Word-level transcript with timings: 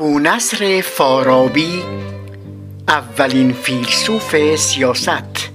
ابو 0.00 0.18
نصر 0.18 0.80
فارابی 0.80 1.82
اولین 2.88 3.52
فیلسوف 3.52 4.56
سیاست. 4.56 5.50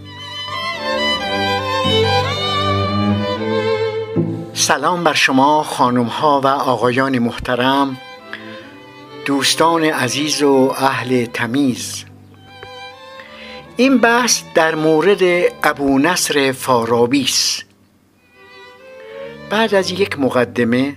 سلام 4.53 5.03
بر 5.03 5.13
شما 5.13 5.63
خانم 5.63 6.05
ها 6.05 6.41
و 6.41 6.47
آقایان 6.47 7.19
محترم 7.19 7.97
دوستان 9.25 9.83
عزیز 9.83 10.43
و 10.43 10.73
اهل 10.77 11.25
تمیز. 11.25 12.05
این 13.77 13.97
بحث 13.97 14.41
در 14.55 14.75
مورد 14.75 15.21
ابو 15.63 15.99
نصر 15.99 16.51
فارابی 16.51 17.23
است. 17.23 17.65
بعد 19.49 19.75
از 19.75 19.91
یک 19.91 20.19
مقدمه 20.19 20.95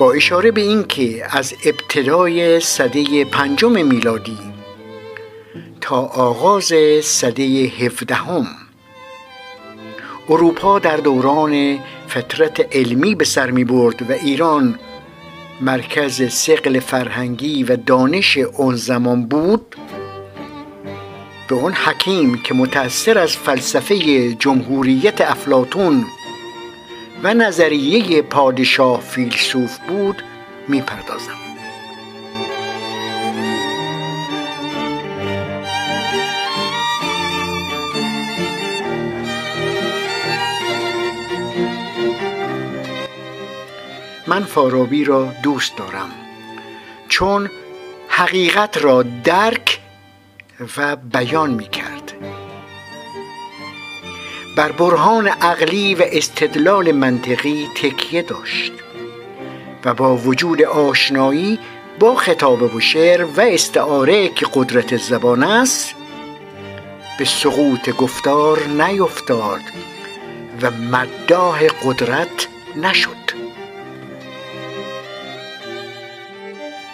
با 0.00 0.12
اشاره 0.12 0.50
به 0.50 0.60
اینکه 0.60 1.26
از 1.30 1.54
ابتدای 1.64 2.60
سده 2.60 3.24
پنجم 3.24 3.86
میلادی 3.86 4.38
تا 5.80 5.96
آغاز 5.96 6.72
سده 7.02 7.42
هفدهم 7.78 8.46
اروپا 10.28 10.78
در 10.78 10.96
دوران 10.96 11.78
فترت 12.08 12.76
علمی 12.76 13.14
به 13.14 13.24
سر 13.24 13.50
می 13.50 13.64
برد 13.64 14.10
و 14.10 14.12
ایران 14.12 14.78
مرکز 15.60 16.32
سقل 16.32 16.80
فرهنگی 16.80 17.64
و 17.64 17.76
دانش 17.76 18.38
آن 18.58 18.76
زمان 18.76 19.26
بود. 19.26 19.76
به 21.48 21.54
اون 21.54 21.72
حکیم 21.72 22.42
که 22.42 22.54
متأثر 22.54 23.18
از 23.18 23.36
فلسفه 23.36 24.28
جمهوریت 24.34 25.20
افلاتون 25.20 26.04
و 27.22 27.34
نظریه 27.34 28.22
پادشاه 28.22 29.00
فیلسوف 29.00 29.78
بود 29.78 30.22
می‌پردازم. 30.68 31.32
من 44.26 44.44
فارابی 44.44 45.04
را 45.04 45.32
دوست 45.42 45.76
دارم 45.76 46.10
چون 47.08 47.50
حقیقت 48.08 48.84
را 48.84 49.02
درک 49.02 49.80
و 50.76 50.96
بیان 50.96 51.50
می 51.50 51.68
کرد 51.68 52.12
بر 54.60 54.72
برهان 54.72 55.28
عقلی 55.28 55.94
و 55.94 56.02
استدلال 56.12 56.92
منطقی 56.92 57.68
تکیه 57.74 58.22
داشت 58.22 58.72
و 59.84 59.94
با 59.94 60.16
وجود 60.16 60.62
آشنایی 60.62 61.58
با 61.98 62.14
خطاب 62.14 62.74
و 62.74 62.80
شعر 62.80 63.24
و 63.24 63.40
استعاره 63.40 64.28
که 64.28 64.46
قدرت 64.54 64.96
زبان 64.96 65.42
است 65.42 65.94
به 67.18 67.24
سقوط 67.24 67.90
گفتار 67.90 68.66
نیفتاد 68.66 69.60
و 70.62 70.70
مداح 70.70 71.66
قدرت 71.84 72.48
نشد. 72.76 73.10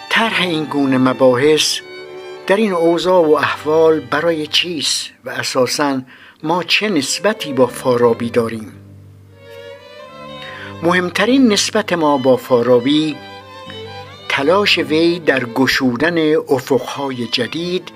طرح 0.09 0.41
این 0.41 0.63
گونه 0.63 0.97
مباحث 0.97 1.79
در 2.47 2.55
این 2.55 2.73
اوضاع 2.73 3.27
و 3.27 3.31
احوال 3.31 3.99
برای 3.99 4.47
چیست 4.47 5.09
و 5.25 5.29
اساساً 5.29 6.01
ما 6.43 6.63
چه 6.63 6.89
نسبتی 6.89 7.53
با 7.53 7.67
فارابی 7.67 8.29
داریم؟ 8.29 8.71
مهمترین 10.83 11.53
نسبت 11.53 11.93
ما 11.93 12.17
با 12.17 12.37
فارابی 12.37 13.15
تلاش 14.29 14.77
وی 14.77 15.19
در 15.19 15.45
گشودن 15.45 16.35
افقهای 16.35 17.27
جدید 17.27 17.91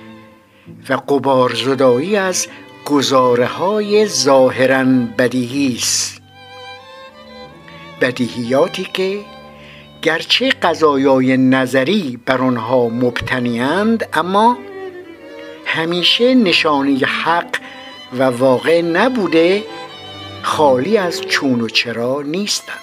و 0.89 0.93
قبارزدایی 0.93 2.15
از 2.15 2.47
گزاره 2.85 3.45
های 3.45 4.07
ظاهرا 4.07 4.85
بدیهی 5.17 5.75
است. 5.75 6.21
بدیهیاتی 8.01 8.87
که 8.93 9.19
گرچه 10.01 10.49
قضایای 10.49 11.37
نظری 11.37 12.19
بر 12.25 12.37
آنها 12.37 12.89
مبتنیاند 12.89 14.09
اما 14.13 14.57
همیشه 15.65 16.35
نشانی 16.35 16.97
حق 16.97 17.60
و 18.13 18.23
واقع 18.23 18.81
نبوده 18.81 19.63
خالی 20.41 20.97
از 20.97 21.21
چون 21.21 21.61
و 21.61 21.69
چرا 21.69 22.21
نیستند. 22.21 22.77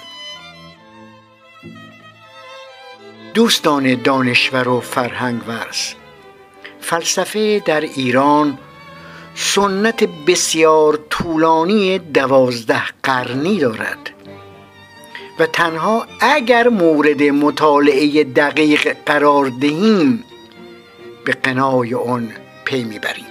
دوستان 3.35 4.03
دانشور 4.03 4.69
و 4.69 4.81
فرهنگ 4.81 5.49
ورز 5.49 5.95
فلسفه 6.81 7.59
در 7.59 7.81
ایران 7.81 8.59
سنت 9.35 10.05
بسیار 10.05 10.99
طولانی 11.11 11.99
دوازده 11.99 12.83
قرنی 13.03 13.59
دارد 13.59 14.11
و 15.39 15.47
تنها 15.47 16.07
اگر 16.21 16.69
مورد 16.69 17.23
مطالعه 17.23 18.25
دقیق 18.25 18.97
قرار 19.07 19.53
دهیم 19.61 20.25
به 21.25 21.33
قنای 21.33 21.95
آن 21.95 22.29
پی 22.65 22.85
می‌بریم. 22.85 23.28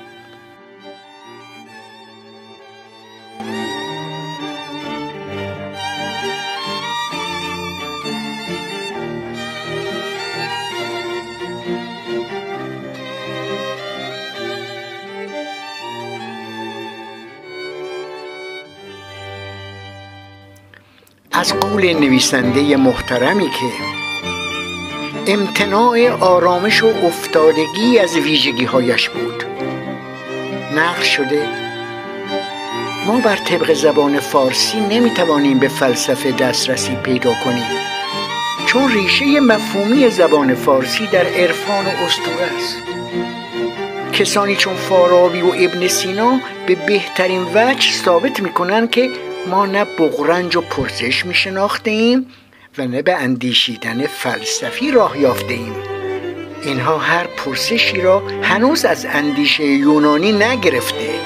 از 21.40 21.54
قول 21.54 21.94
نویسنده 21.94 22.78
محترمی 22.78 23.50
که 23.50 23.72
امتناع 25.28 26.10
آرامش 26.10 26.84
و 26.84 26.88
افتادگی 26.88 28.00
از 28.00 28.18
ویژگی 28.18 28.66
هایش 28.66 29.10
بود. 29.10 29.44
نقل 30.76 31.02
شده 31.02 31.42
ما 33.06 33.20
بر 33.20 33.36
طبق 33.36 33.74
زبان 33.74 34.20
فارسی 34.20 34.80
نمی‌توانیم 34.80 35.60
به 35.60 35.68
فلسفه 35.68 36.32
دسترسی 36.32 36.96
پیدا 36.96 37.34
کنیم. 37.44 37.66
چون 38.66 38.92
ریشه 38.92 39.40
مفهومی 39.40 40.10
زبان 40.10 40.56
فارسی 40.56 41.08
در 41.08 41.26
عرفان 41.26 41.86
و 41.86 41.90
اسطوره 41.90 42.50
است. 42.58 42.78
کسانی 44.14 44.56
چون 44.56 44.76
فارابی 44.76 45.42
و 45.42 45.52
ابن 45.58 45.88
سینا 45.88 46.40
به 46.68 46.76
بهترین 46.76 47.44
وجه 47.56 47.92
ثابت 47.92 48.40
می‌کنند 48.40 48.92
که 48.92 49.10
ما 49.48 49.66
نه 49.66 49.86
بغرنج 49.86 50.56
و 50.56 50.62
پرسش 50.62 51.26
می 51.26 51.34
شناختیم 51.34 52.28
و 52.78 52.88
نه 52.88 53.02
به 53.02 53.16
اندیشیدن 53.16 54.08
فلسفی 54.08 54.92
راه 54.92 55.20
یافته 55.20 55.54
ایم 55.54 55.76
اینها 56.64 56.98
هر 56.98 57.28
پرسشی 57.28 58.02
را 58.02 58.20
هنوز 58.44 58.86
از 58.86 59.06
اندیشه 59.10 59.66
یونانی 59.66 60.32
نگرفته. 60.32 61.20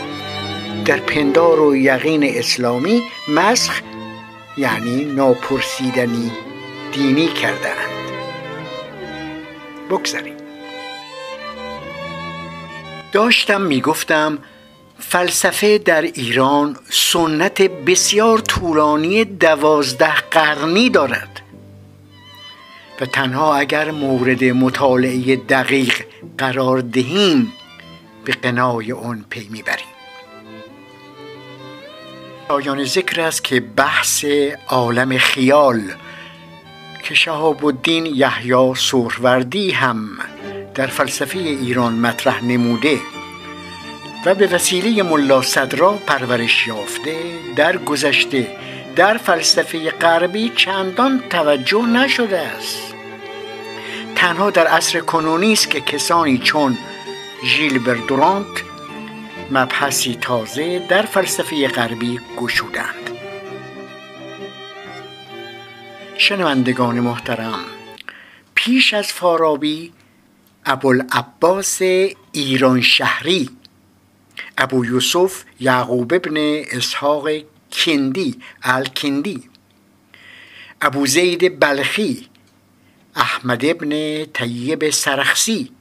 در 0.86 0.98
پندار 0.98 1.60
و 1.60 1.76
یقین 1.76 2.24
اسلامی 2.24 3.04
مسخ 3.28 3.82
یعنی 4.58 5.06
ناپرسیدنی 5.06 6.32
دینی 6.92 7.28
کردهاند. 7.28 7.92
بگذاریم. 9.90 10.36
داشتم 13.12 13.62
می‌گفتم 13.62 14.40
فلسفه 15.02 15.78
در 15.78 16.02
ایران 16.02 16.78
سنت 16.90 17.62
بسیار 17.62 18.40
طولانی 18.40 19.26
دوازده 19.26 20.16
قرنی 20.16 20.90
دارد. 20.90 21.42
و 23.02 23.06
تنها 23.06 23.56
اگر 23.56 23.92
مورد 23.92 24.44
مطالعه 24.44 25.36
دقیق 25.36 25.94
قرار 26.38 26.82
دهیم 26.82 27.54
به 28.26 28.34
قنای 28.34 28.92
آن 28.92 29.26
پی 29.30 29.48
می‌بریم. 29.52 29.86
آیان 32.50 32.86
ذکر 32.86 33.22
است 33.22 33.44
که 33.44 33.60
بحث 33.60 34.26
عالم 34.68 35.18
خیال 35.18 35.82
که 37.04 37.16
شهاب 37.16 37.66
الدین 37.66 38.06
یحیی 38.06 38.76
سهروردی 38.76 39.72
هم 39.72 40.10
در 40.76 40.88
فلسفه 40.88 41.40
ایران 41.40 41.94
مطرح 41.94 42.44
نموده. 42.44 43.00
و 44.26 44.36
به 44.36 44.48
وسیله 44.48 45.04
ملا 45.04 45.42
صدرا 45.42 45.92
پرورش 45.92 46.68
یافته 46.68 47.16
در 47.56 47.78
گذشته 47.78 48.58
در 48.96 49.18
فلسفه 49.18 49.92
غربی 49.92 50.52
چندان 50.56 51.24
توجه 51.30 51.86
نشده 51.86 52.40
است. 52.40 52.94
تنها 54.16 54.50
در 54.50 54.68
عصر 54.68 55.00
کنونی 55.00 55.54
است 55.54 55.70
که 55.70 55.82
کسانی 55.82 56.38
چون 56.38 56.78
ژیل 57.46 57.80
بردورانت 57.80 58.64
مبحثی 59.52 60.18
تازه 60.22 60.80
در 60.90 61.02
فلسفه 61.02 61.68
غربی 61.68 62.20
گشودند. 62.38 63.10
شنوندگان 66.18 67.00
محترم 67.00 67.60
پیش 68.56 68.94
از 68.94 69.08
فارابی 69.08 69.94
ابوالعباس 70.66 71.82
ایران 72.32 72.82
شهری 72.82 73.50
ابو 74.58 74.86
یوسف 74.86 75.44
یعقوب 75.60 76.14
ابن 76.14 76.38
اسحاق 76.72 77.28
کندی 77.72 78.40
الکندی. 78.64 79.50
ابو 80.82 81.06
زید 81.06 81.60
بلخی 81.60 82.28
احمد 83.16 83.66
ابن 83.66 84.26
طیب 84.26 84.90
سرخسی 84.90 85.72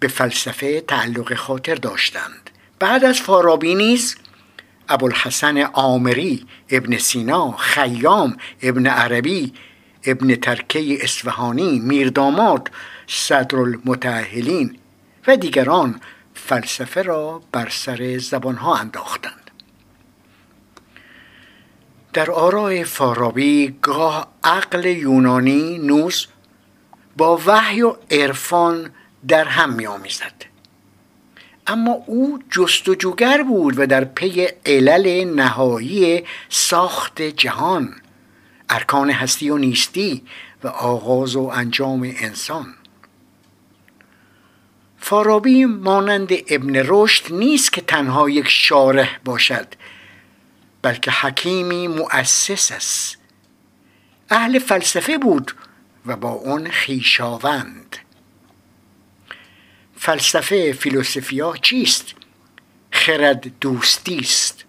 به 0.00 0.08
فلسفه 0.08 0.80
تعلق 0.80 1.34
خاطر 1.34 1.74
داشتند. 1.74 2.50
بعد 2.78 3.04
از 3.04 3.20
فارابی 3.20 3.74
نیز 3.74 4.16
ابوالحسن 4.88 5.58
آمری 5.72 6.46
ابن 6.70 6.98
سینا 6.98 7.52
خیام 7.52 8.36
ابن 8.62 8.86
عربی 8.86 9.52
ابن 10.04 10.34
ترکه 10.34 10.98
اصفهانی 11.00 11.78
میرداماد 11.78 12.70
صدر 13.06 13.56
المتعهلین 13.56 14.78
و 15.26 15.36
دیگران 15.36 16.00
فلسفه 16.46 17.02
را 17.02 17.42
بر 17.52 17.68
سر 17.68 18.18
زبانها 18.18 18.76
انداختند. 18.76 19.50
در 22.12 22.30
آرای 22.30 22.84
فارابی 22.84 23.78
گاه 23.82 24.32
عقل 24.44 24.84
یونانی 24.84 25.78
نوز 25.78 26.26
با 27.16 27.40
وحی 27.46 27.82
و 27.82 27.96
عرفان 28.10 28.90
در 29.28 29.44
هم 29.44 29.72
می 29.72 29.86
آمیزد 29.86 30.44
اما 31.66 31.92
او 31.92 32.38
جستجوگر 32.50 33.42
بود 33.42 33.78
و 33.78 33.86
در 33.86 34.04
پی 34.04 34.48
علل 34.66 35.24
نهایی 35.34 36.24
ساخت 36.48 37.22
جهان 37.22 37.94
ارکان 38.70 39.10
هستی 39.10 39.50
و 39.50 39.58
نیستی 39.58 40.22
و 40.64 40.68
آغاز 40.68 41.36
و 41.36 41.50
انجام 41.54 42.14
انسان. 42.16 42.74
فارابی 45.04 45.64
مانند 45.64 46.28
ابن 46.48 46.82
رشد 46.86 47.32
نیست 47.34 47.72
که 47.72 47.80
تنها 47.80 48.30
یک 48.30 48.48
شارح 48.48 49.18
باشد 49.24 49.66
بلکه 50.82 51.10
حکیمی 51.10 51.88
مؤسس 51.88 52.72
است. 52.72 53.18
اهل 54.30 54.58
فلسفه 54.58 55.18
بود 55.18 55.52
و 56.06 56.16
با 56.16 56.30
اون 56.30 56.70
خیشاوند. 56.70 57.96
فلسفه 59.96 60.72
فیلوسفیا 60.72 61.54
چیست؟ 61.62 62.14
خرد 62.90 63.58
دوستی 63.60 64.18
است 64.18 64.64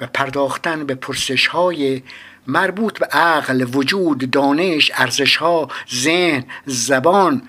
و 0.00 0.06
پرداختن 0.06 0.86
به 0.86 0.94
پرسش 0.94 1.46
های 1.46 2.02
مربوط 2.46 2.98
به 2.98 3.06
عقل 3.06 3.66
وجود 3.72 4.30
دانش 4.30 4.90
ارزش 4.94 5.36
ها 5.36 5.68
ذهن 5.94 6.44
زبان 6.66 7.48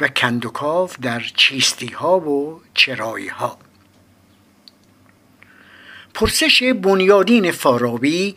و 0.00 0.08
کندوکاف 0.08 0.98
در 1.00 1.22
چیستی 1.36 1.86
ها 1.86 2.20
و 2.20 2.60
چرایی 2.74 3.28
ها 3.28 3.58
پرسش 6.14 6.62
بنیادین 6.62 7.50
فارابی 7.50 8.36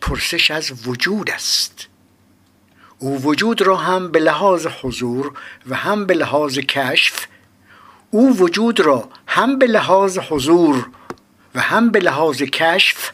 پرسش 0.00 0.50
از 0.50 0.88
وجود 0.88 1.30
است. 1.30 1.88
او 2.98 3.22
وجود 3.22 3.62
را 3.62 3.76
هم 3.76 4.10
به 4.10 4.18
لحاظ 4.18 4.66
حضور 4.66 5.32
و 5.66 5.76
هم 5.76 6.06
به 6.06 6.14
لحاظ 6.14 6.58
کشف 6.58 7.26
او 8.10 8.38
وجود 8.38 8.80
را 8.80 9.08
هم 9.26 9.58
به 9.58 9.66
لحاظ 9.66 10.18
حضور 10.18 10.88
و 11.54 11.60
هم 11.60 11.90
به 11.90 11.98
لحاظ 11.98 12.42
کشف 12.42 13.12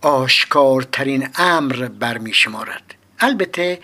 آشکارترین 0.00 1.28
امر 1.36 1.88
برمی 1.98 2.34
شمارد 2.34 2.94
البته 3.18 3.80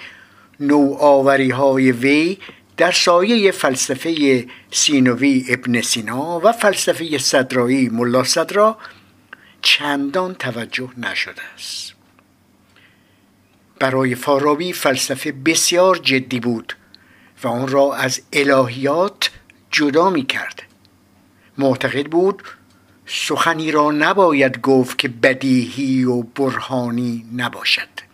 نوآوری 0.60 1.50
های 1.50 1.92
وی 1.92 2.38
در 2.76 2.92
سایه 2.92 3.50
فلسفه 3.50 4.46
سینوی 4.70 5.44
ابن 5.48 5.80
سینا 5.80 6.40
و 6.44 6.52
فلسفه 6.52 7.18
صدرایی 7.18 7.88
ملا 7.88 8.24
صدرا 8.24 8.78
چندان 9.62 10.34
توجه 10.34 10.90
نشده 10.98 11.42
است. 11.54 11.94
برای 13.78 14.14
فارابی 14.14 14.72
فلسفه 14.72 15.32
بسیار 15.32 15.96
جدی 15.96 16.40
بود 16.40 16.76
و 17.44 17.48
آن 17.48 17.68
را 17.68 17.94
از 17.94 18.22
الهیات 18.32 19.30
جدا 19.70 20.10
می 20.10 20.26
کرد 20.26 20.62
معتقد 21.58 22.06
بود 22.06 22.42
سخنی 23.06 23.70
را 23.70 23.90
نباید 23.90 24.60
گفت 24.60 24.98
که 24.98 25.08
بدیهی 25.08 26.04
و 26.04 26.22
برهانی 26.22 27.26
نباشد. 27.36 28.05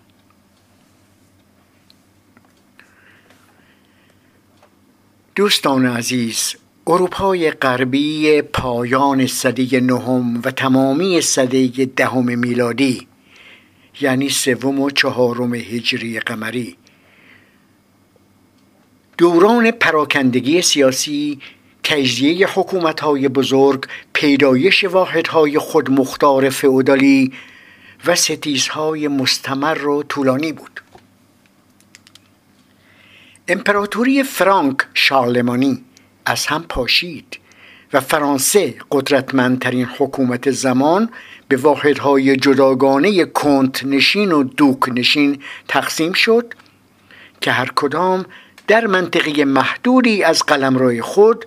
دوستان 5.35 5.87
عزیز 5.87 6.55
اروپای 6.87 7.51
غربی 7.51 8.43
پایان 8.43 9.27
سده 9.27 9.81
نهم 9.81 10.43
و 10.45 10.51
تمامی 10.51 11.21
سده 11.21 11.67
دهم 11.97 12.39
میلادی 12.39 13.07
یعنی 14.01 14.29
سوم 14.29 14.81
و 14.81 14.91
چهارم 14.91 15.55
هجری 15.55 16.21
قمری. 16.21 16.77
دوران 19.19 19.71
پراکندگی 19.71 20.63
سیاسی 20.63 21.41
تجزیه 21.83 22.49
حکومت 22.55 23.01
های 23.01 23.29
بزرگ 23.29 23.87
پیدایش 24.13 24.85
واحدهای 24.85 25.59
خودمختار 25.59 26.51
فئودالی 26.51 27.33
و 28.07 28.15
ستیزهای 28.15 29.09
مستمر 29.09 29.87
و 29.87 30.03
طولانی 30.03 30.53
بود. 30.53 30.82
امپراتوری 33.49 34.23
فرانک 34.23 34.77
شارلمانی 34.95 35.85
از 36.27 36.47
هم 36.47 36.63
پاشید 36.63 37.39
و 37.93 38.01
فرانسه 38.01 38.75
قدرتمندترین 38.91 39.89
حکومت 39.99 40.51
زمان 40.51 41.09
به 41.49 41.57
واحدهای 41.57 42.37
جداگانه 42.37 43.25
کنت 43.25 43.85
نشین 43.85 44.33
و 44.33 44.43
دوک 44.43 44.89
نشین 44.89 45.43
تقسیم 45.69 46.13
شد 46.13 46.55
که 47.41 47.53
هر 47.53 47.73
کدام 47.77 48.25
در 48.67 48.87
منطقه 48.87 49.45
محدودی 49.45 50.23
از 50.23 50.43
قلمرو 50.43 51.03
خود 51.03 51.45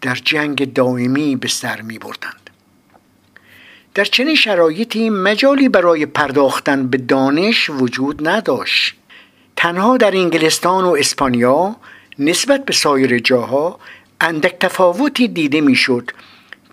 در 0.00 0.14
جنگ 0.14 0.72
دائمی 0.72 1.36
به 1.36 1.48
سر 1.48 1.80
می 1.80 1.98
بردند. 1.98 2.50
در 3.94 4.04
چنین 4.04 4.34
شرایطی 4.34 5.10
مجالی 5.10 5.68
برای 5.68 6.06
پرداختن 6.06 6.86
به 6.86 6.98
دانش 6.98 7.70
وجود 7.70 8.28
نداشت 8.28 8.99
تنها 9.62 9.96
در 9.96 10.16
انگلستان 10.16 10.84
و 10.84 10.88
اسپانیا 10.98 11.76
نسبت 12.18 12.64
به 12.64 12.72
سایر 12.72 13.18
جاها 13.18 13.80
اندک 14.20 14.58
تفاوتی 14.58 15.28
دیده 15.28 15.60
می‌شد 15.60 16.10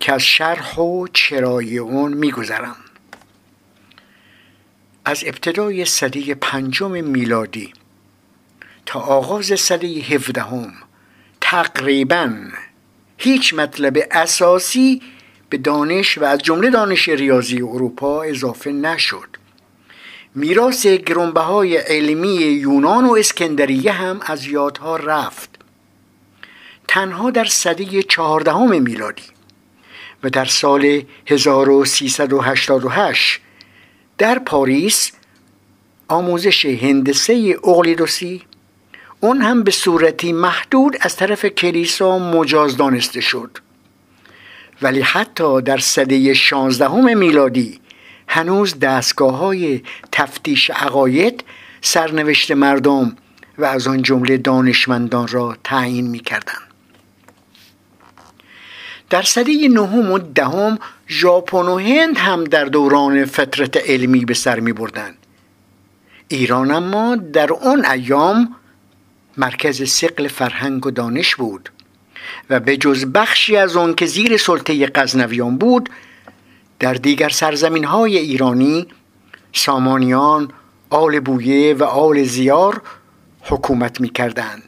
که 0.00 0.12
از 0.12 0.22
شرح 0.22 0.78
و 0.78 1.06
چرای 1.12 1.78
اون 1.78 2.12
میگذرم 2.12 2.76
از 5.04 5.24
ابتدای 5.26 5.84
سده 5.84 6.34
پنجم 6.34 7.04
میلادی 7.04 7.72
تا 8.86 9.00
آغاز 9.00 9.60
سده 9.60 9.86
هفدهم 9.86 10.72
تقریبا 11.40 12.34
هیچ 13.18 13.54
مطلب 13.54 13.98
اساسی 14.10 15.02
به 15.50 15.58
دانش 15.58 16.18
و 16.18 16.24
از 16.24 16.38
جمله 16.38 16.70
دانش 16.70 17.08
ریاضی 17.08 17.62
اروپا 17.62 18.22
اضافه 18.22 18.72
نشد. 18.72 19.37
میراث 20.38 20.86
های 21.36 21.76
علمی 21.76 22.36
یونان 22.36 23.04
و 23.04 23.12
اسکندریه 23.12 23.92
هم 23.92 24.20
از 24.26 24.46
یادها 24.46 24.96
رفت. 24.96 25.58
تنها 26.88 27.30
در 27.30 27.44
سده 27.44 28.02
چهاردهم 28.02 28.82
میلادی 28.82 29.22
و 30.22 30.30
در 30.30 30.44
سال 30.44 31.02
1388 31.26 33.40
در 34.18 34.38
پاریس 34.38 35.12
آموزش 36.08 36.64
هندسه 36.64 37.56
اقلیدوسی 37.64 38.42
اون 39.20 39.40
هم 39.40 39.62
به 39.62 39.70
صورتی 39.70 40.32
محدود 40.32 40.96
از 41.00 41.16
طرف 41.16 41.46
کلیسا 41.46 42.18
مجاز 42.18 42.76
دانسته 42.76 43.20
شد. 43.20 43.58
ولی 44.82 45.00
حتی 45.00 45.62
در 45.62 45.78
سده 45.78 46.34
شانزدهم 46.34 47.18
میلادی 47.18 47.80
هنوز 48.28 48.78
دستگاه 48.78 49.36
های 49.36 49.82
تفتیش 50.12 50.70
عقاید 50.70 51.44
سرنوشت 51.80 52.50
مردم 52.50 53.16
و 53.58 53.64
از 53.64 53.86
آن 53.86 54.02
جمله 54.02 54.36
دانشمندان 54.36 55.28
را 55.28 55.56
تعیین 55.64 56.06
می 56.06 56.18
کردن. 56.18 56.52
در 59.10 59.22
سده 59.22 59.68
نهم 59.68 60.10
و 60.10 60.18
دهم 60.18 60.78
ژاپن 61.08 61.58
و 61.58 61.78
هند 61.78 62.18
هم 62.18 62.44
در 62.44 62.64
دوران 62.64 63.24
فترت 63.24 63.76
علمی 63.76 64.24
به 64.24 64.34
سر 64.34 64.60
می 64.60 64.72
بردن. 64.72 65.14
ایران 66.28 66.70
اما 66.70 67.16
در 67.16 67.52
آن 67.52 67.84
ایام 67.84 68.54
مرکز 69.36 69.90
سقل 69.90 70.28
فرهنگ 70.28 70.86
و 70.86 70.90
دانش 70.90 71.36
بود 71.36 71.70
و 72.50 72.60
به 72.60 72.76
جز 72.76 73.04
بخشی 73.04 73.56
از 73.56 73.76
آن 73.76 73.94
که 73.94 74.06
زیر 74.06 74.36
سلطه 74.36 74.86
غزنویان 74.86 75.58
بود 75.58 75.88
در 76.80 76.94
دیگر 76.94 77.28
سرزمین 77.28 77.84
های 77.84 78.18
ایرانی 78.18 78.86
سامانیان 79.52 80.50
آل 80.90 81.20
بویه 81.20 81.74
و 81.74 81.84
آل 81.84 82.24
زیار 82.24 82.82
حکومت 83.42 84.00
می 84.00 84.08
کردن 84.08 84.62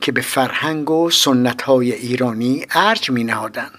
که 0.00 0.12
به 0.12 0.20
فرهنگ 0.20 0.90
و 0.90 1.10
سنت 1.10 1.62
های 1.62 1.92
ایرانی 1.92 2.66
ارج 2.70 3.10
می 3.10 3.24
نهادن. 3.24 3.70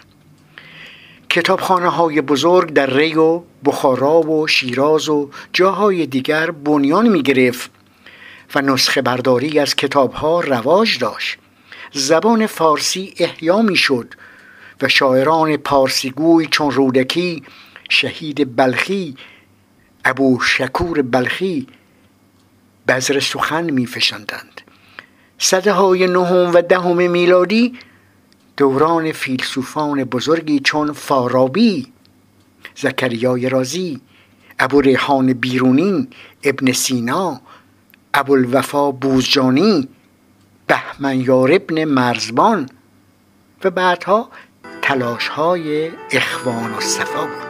کتابخانه 1.30 1.90
های 1.90 2.22
بزرگ 2.22 2.74
در 2.74 2.86
ری 2.86 3.16
و 3.16 3.42
بخارا 3.66 4.22
و 4.22 4.48
شیراز 4.48 5.10
و 5.10 5.30
جاهای 5.54 6.06
دیگر 6.06 6.52
بنیان 6.52 7.10
می 7.10 7.24
گرفت 7.24 7.72
و 8.56 8.62
نسخه 8.62 9.02
برداری 9.02 9.60
از 9.60 9.76
کتاب 9.76 10.14
ها 10.14 10.40
رواج 10.40 11.00
داشت 11.00 11.38
زبان 11.94 12.48
فارسی 12.48 13.14
احیا 13.20 13.62
می 13.62 13.76
شد 13.76 14.14
و 14.82 14.88
شاعران 14.88 15.58
پارسیگوی 15.58 16.48
چون 16.52 16.72
رودکی 16.72 17.44
شهید 17.90 18.56
بلخی 18.56 19.16
ابو 20.06 20.40
شکور 20.40 21.02
بلخی 21.02 21.68
بذر 22.88 23.20
سخن 23.20 23.70
می 23.70 23.86
فشندند 23.86 24.62
صده 25.40 25.72
های 25.72 26.08
نهم 26.08 26.52
و 26.54 26.62
دهم 26.62 27.12
میلادی 27.12 27.80
دوران 28.58 29.12
فیلسوفان 29.12 30.04
بزرگی 30.04 30.60
چون 30.60 30.92
فارابی 30.92 31.88
زکریای 32.76 33.50
رازی 33.50 34.02
ابو 34.60 34.82
ریحان 34.82 35.34
بیرونی 35.34 36.08
ابن 36.44 36.72
سینا 36.72 37.42
ابوالوفا 38.14 38.92
بوزجانی 38.92 39.88
بهمن 40.68 41.20
یار 41.22 41.52
ابن 41.52 41.84
مرزبان 41.84 42.70
و 43.64 43.70
بعدها 43.70 44.30
تلاش 44.82 45.28
های 45.28 45.92
اخوان 46.12 46.74
و 46.74 46.80
صفا 46.80 47.26
بود. 47.26 47.47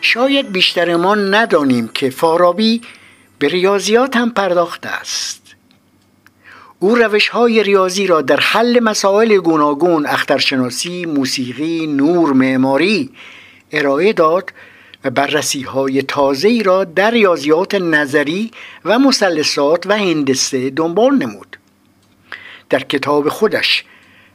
شاید 0.00 0.52
بیشتر 0.52 0.96
ما 0.96 1.14
ندانیم 1.14 1.88
که 1.88 2.10
فارابی 2.10 2.82
به 3.38 3.48
ریاضیات 3.48 4.16
هم 4.16 4.30
پرداخته 4.30 4.88
است. 4.88 5.42
او 6.78 6.94
روش 6.94 7.28
های 7.28 7.62
ریاضی 7.62 8.06
را 8.06 8.22
در 8.22 8.40
حل 8.40 8.80
مسائل 8.80 9.36
گوناگون 9.36 10.06
اخترشناسی، 10.06 11.06
موسیقی، 11.06 11.86
نور، 11.86 12.32
معماری 12.32 13.10
ارائه 13.72 14.12
داد 14.12 14.52
و 15.04 15.10
بررسی 15.10 15.62
های 15.62 16.02
تازه 16.02 16.62
را 16.64 16.84
در 16.84 17.10
ریاضیات 17.10 17.74
نظری 17.74 18.50
و 18.84 18.98
مثلثات 18.98 19.86
و 19.86 19.98
هندسه 19.98 20.70
دنبال 20.70 21.14
نمود. 21.14 21.56
در 22.70 22.80
کتاب 22.80 23.28
خودش 23.28 23.84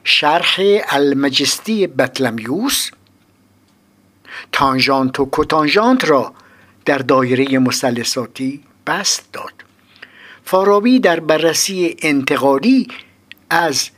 شرح 0.03 0.55
المجستی 0.89 1.87
بطلمیوس 1.87 2.89
تانژانت 4.51 5.19
و 5.19 5.25
کوتانژانت 5.25 6.09
را 6.09 6.33
در 6.85 6.97
دایره 6.97 7.59
مثلثاتی 7.59 8.63
بست 8.87 9.33
داد. 9.33 9.53
فارابی 10.43 10.99
در 10.99 11.19
بررسی 11.19 11.95
انتقادی 12.01 12.87
از 13.49 13.89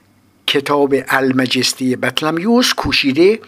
کتاب 0.47 0.95
المجستی 1.07 1.95
بطلمیوس 1.95 2.73
کوشیده 2.73 3.39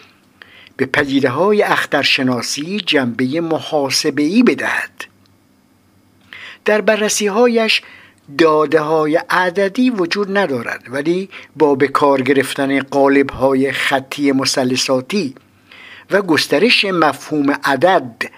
به 0.78 0.86
پدیده 0.86 1.30
های 1.30 1.62
اخترشناسی 1.62 2.80
جنبه 2.80 3.42
محاسبه 3.42 4.24
ای 4.24 4.44
بدهد. 4.44 5.06
در 6.66 6.82
بررسی 6.82 7.28
هایش 7.28 7.82
داده 8.38 8.80
های 8.80 9.16
عددی 9.30 9.90
وجود 9.90 10.38
ندارد 10.38 10.84
ولی 10.90 11.30
با 11.56 11.76
به 11.76 11.88
کار 11.88 12.22
گرفتن 12.22 12.80
قالب 12.80 13.30
های 13.30 13.72
خطی 13.72 14.32
مثلثاتی 14.32 15.36
و 16.12 16.22
گسترش 16.22 16.86
مفهوم 16.86 17.52
عدد 17.64 18.32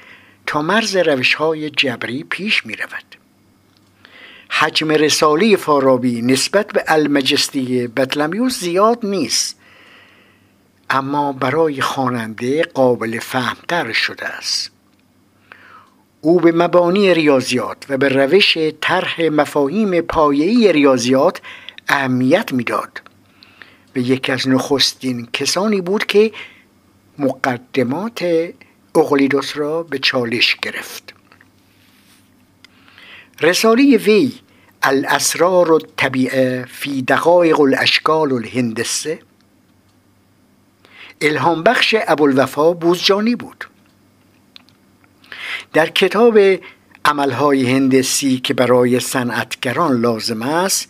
تا 0.46 0.62
مرز 0.62 0.96
روش 0.96 1.34
های 1.34 1.70
جبری 1.70 2.24
پیش 2.24 2.66
می 2.66 2.76
رود. 2.76 3.16
حجم 4.50 4.92
رساله 4.92 5.56
فارابی 5.56 6.22
نسبت 6.22 6.68
به 6.68 6.84
المجستی 6.88 7.88
بطلمیوس 7.88 8.60
زیاد 8.60 9.06
نیست 9.06 9.60
اما 10.90 11.34
برای 11.34 11.82
خواننده 11.82 12.64
قابل 12.64 13.20
فهمتر 13.20 13.92
شده 13.92 14.26
است 14.26 14.72
او 16.22 16.40
به 16.40 16.52
مبانی 16.52 17.14
ریاضیات 17.14 17.86
و 17.90 17.98
به 17.98 18.10
روش 18.10 18.58
طرح 18.82 19.22
مفاهیم 19.22 20.02
پایه‌ای 20.02 20.74
ریاضیات 20.74 21.42
اهمیت 21.88 22.54
می‌داد 22.54 23.02
به 23.94 24.02
یکی 24.02 24.32
از 24.32 24.48
نخستین 24.48 25.28
کسانی 25.34 25.82
بود 25.82 26.06
که 26.06 26.32
مقدمات 27.20 28.26
اقلیدوس 28.96 29.58
را 29.58 29.84
به 29.84 30.00
چالش 30.00 30.56
گرفت. 30.56 31.14
رساله 33.42 33.98
وی 33.98 34.32
الاسرار 34.84 35.74
الطبیعه 35.74 36.66
فی 36.66 37.02
دقایق 37.02 37.60
الاشکال 37.60 38.34
الهندسه 38.34 39.20
الهام 41.22 41.64
بخش 41.64 41.96
ابوالوفا 42.08 42.74
بوزجانی 42.74 43.36
بود. 43.36 43.66
در 45.74 45.90
کتاب 45.90 46.40
عملهای 47.06 47.72
هندسی 47.72 48.38
که 48.38 48.54
برای 48.54 49.00
صنعتگران 49.00 50.02
لازم 50.02 50.42
است 50.42 50.90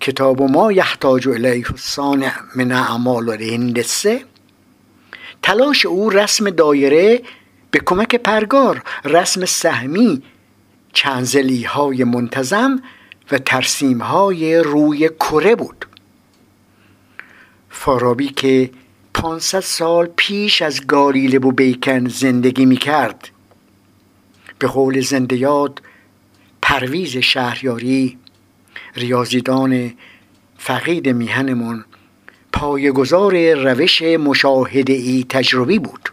کتاب 0.00 0.42
ما 0.42 0.72
یحتاج 0.72 1.28
الیه 1.28 1.70
الصانع 1.70 2.32
من 2.56 2.72
اعمال 2.72 3.28
الهندسه 3.28 4.24
تلاش 5.42 5.86
او 5.86 6.10
رسم 6.10 6.50
دایره 6.50 7.22
به 7.70 7.78
کمک 7.78 8.14
پرگار 8.14 8.82
رسم 9.04 9.44
سهمی 9.44 10.22
چنزلی 10.92 11.62
های 11.62 12.04
منتظم 12.04 12.82
و 13.32 13.38
ترسیم 13.38 14.02
های 14.02 14.56
روی 14.56 15.08
کره 15.08 15.54
بود. 15.54 15.86
فارابی 17.70 18.28
که 18.28 18.70
500 19.14 19.60
سال 19.60 20.08
پیش 20.16 20.62
از 20.62 20.86
گالیله 20.86 21.38
و 21.38 21.52
بیکن 21.52 22.08
زندگی 22.08 22.66
می 22.66 22.76
کرد 22.76 23.28
به 24.58 24.66
قول 24.66 25.00
زنده 25.00 25.36
یاد 25.36 25.82
پرویز 26.62 27.16
شهریاری 27.16 28.18
ریاضیدان 28.94 29.92
فقید 30.58 31.08
میهنمون 31.08 31.84
پایگزار 32.58 33.54
روش 33.54 34.02
مشاهده 34.02 34.92
ای 34.92 35.26
تجربی 35.28 35.78
بود. 35.78 36.08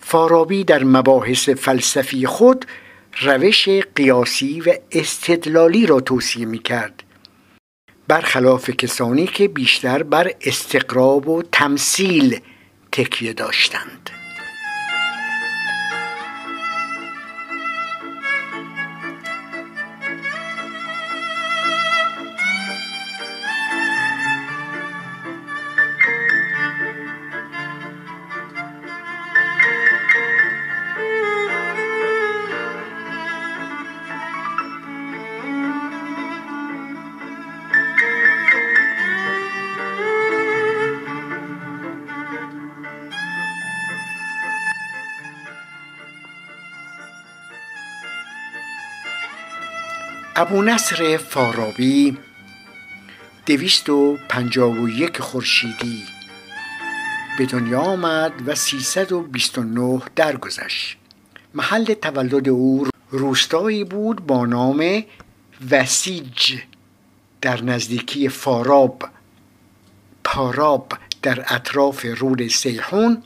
فارابی 0.00 0.64
در 0.64 0.84
مباحث 0.84 1.48
فلسفی 1.48 2.26
خود 2.26 2.66
روش 3.20 3.68
قیاسی 3.68 4.60
و 4.60 4.74
استدلالی 4.92 5.86
را 5.86 6.00
توصیه 6.00 6.46
می 6.46 6.58
کرد 6.58 7.02
برخلاف 8.08 8.70
کسانی 8.70 9.26
که 9.26 9.48
بیشتر 9.48 10.02
بر 10.02 10.30
استقراب 10.40 11.28
و 11.28 11.42
تمثیل 11.52 12.40
تکیه 12.92 13.32
داشتند. 13.32 14.10
ابو 50.44 50.62
نصر 50.62 51.16
فارابی. 51.16 52.18
دویست 53.46 53.88
و 53.88 54.18
پنجاب 54.28 54.80
و 54.80 54.88
یک 54.88 55.20
خورشیدی. 55.20 56.02
به 57.38 57.46
دنیا 57.46 57.80
آمد 57.80 58.32
و 58.46 58.54
سیصد 58.54 59.12
و 59.12 59.22
بیست 59.22 59.58
و 59.58 59.62
نه 59.62 60.02
درگذشت. 60.16 60.96
محل 61.54 61.84
تولد 61.84 62.48
او 62.48 62.86
روستایی 63.10 63.84
بود 63.84 64.26
با 64.26 64.46
نام 64.46 65.04
وسیج 65.70 66.58
در 67.40 67.62
نزدیکی 67.62 68.28
فاراب. 68.28 69.02
پاراب 70.24 70.92
در 71.22 71.44
اطراف 71.48 72.04
رود 72.18 72.48
سیحون 72.48 73.22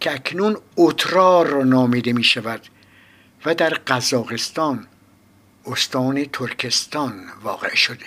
که 0.00 0.14
اکنون 0.14 0.56
اترار 0.76 1.46
را 1.46 1.62
نامیده 1.62 2.12
می 2.12 2.24
شود 2.24 2.60
و 3.46 3.54
در 3.54 3.70
قزاقستان. 3.70 4.86
استان 5.66 6.24
ترکستان 6.24 7.24
واقع 7.42 7.74
شده. 7.74 8.06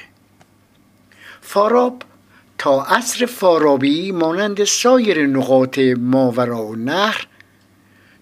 فاراب 1.41 2.01
تا 2.57 2.83
عصر 2.83 3.25
فارابی 3.25 4.11
مانند 4.11 4.63
سایر 4.63 5.27
نقاط 5.27 5.79
ماورا 5.97 6.65
و 6.65 6.75
نهر 6.75 7.27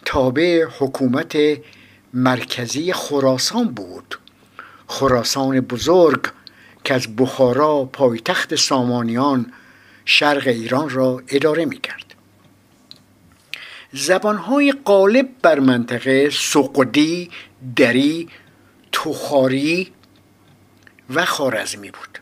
تابع 0.06 0.66
حکومت 0.80 1.38
مرکزی 2.14 2.94
خراسان 2.94 3.68
بود. 3.68 4.20
خراسان 4.88 5.60
بزرگ 5.60 6.26
که 6.84 6.94
از 6.94 7.16
بخارا 7.16 7.86
پایتخت 7.86 8.56
سامانیان 8.56 9.54
شرق 10.06 10.48
ایران 10.48 10.90
را 10.90 11.22
اداره 11.28 11.66
می 11.66 11.78
کرد 11.78 12.16
زبانهای 13.94 14.74
غالب 14.86 15.30
بر 15.42 15.60
منطقه 15.60 16.30
سقدی، 16.30 17.30
دری، 17.76 18.30
تخاری 18.96 19.92
و 21.10 21.26
خارزمی 21.26 21.92
بود. 21.92 22.20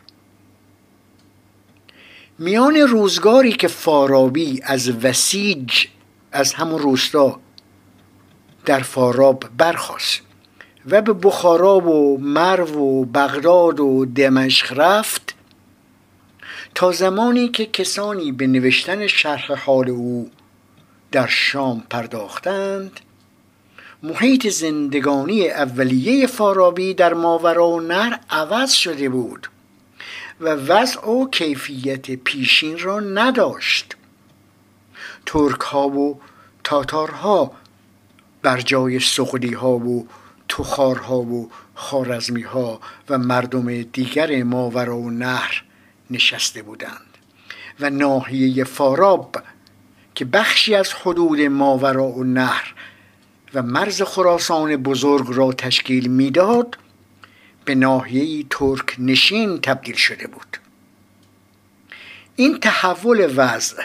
میان 2.38 2.76
روزگاری 2.76 3.52
که 3.52 3.68
فارابی 3.68 4.60
از 4.64 5.04
وسیج 5.04 5.86
از 6.32 6.54
همون 6.54 6.78
روستا 6.78 7.40
در 8.64 8.80
فاراب 8.80 9.44
برخواست 9.56 10.20
و 10.86 11.02
به 11.02 11.12
بخارا 11.12 11.80
و 11.80 12.18
مرو 12.20 12.74
و 12.74 13.04
بغداد 13.04 13.80
و 13.80 14.04
دمشق 14.04 14.80
رفت 14.80 15.34
تا 16.74 16.92
زمانی 16.92 17.48
که 17.48 17.66
کسانی 17.66 18.32
به 18.32 18.46
نوشتن 18.46 19.06
شرح 19.06 19.52
حال 19.52 19.90
او 19.90 20.30
در 21.12 21.26
شام 21.26 21.82
پرداختند 21.90 23.00
محیط 24.04 24.48
زندگانی 24.48 25.48
اولیه 25.48 26.26
فارابی 26.26 26.94
در 26.94 27.14
ماورا 27.14 27.68
و 27.68 27.80
نهر 27.80 28.20
عوض 28.30 28.72
شده 28.72 29.08
بود 29.08 29.50
و 30.40 30.48
وضع 30.48 31.08
و 31.10 31.30
کیفیت 31.30 32.10
پیشین 32.10 32.78
را 32.78 33.00
نداشت. 33.00 33.96
ترک 35.26 35.60
ها 35.60 35.88
و 35.88 36.20
تاتارها 36.64 37.52
بر 38.42 38.60
جای 38.60 39.00
سقلی 39.00 39.54
ها 39.54 39.72
و 39.72 40.08
تخارها 40.48 41.18
و 41.18 41.50
خارزمی 41.74 42.42
ها 42.42 42.80
و 43.08 43.18
مردم 43.18 43.82
دیگر 43.82 44.42
ماورا 44.42 44.96
و 44.96 45.10
نهر 45.10 45.64
نشسته 46.10 46.62
بودند 46.62 47.18
و 47.80 47.90
ناحیه 47.90 48.64
فاراب 48.64 49.36
که 50.14 50.24
بخشی 50.24 50.74
از 50.74 50.92
حدود 50.92 51.40
ماورا 51.40 52.06
و 52.06 52.24
نهر 52.24 52.73
و 53.54 53.62
مرز 53.62 54.02
خراسان 54.02 54.76
بزرگ 54.76 55.26
را 55.28 55.52
تشکیل 55.52 56.06
می‌داد 56.10 56.78
به 57.64 57.74
ناحیه 57.74 58.46
ترک 58.50 58.96
نشین 58.98 59.60
تبدیل 59.60 59.94
شده 59.96 60.26
بود. 60.26 60.56
این 62.36 62.60
تحول 62.60 63.32
وضع 63.36 63.82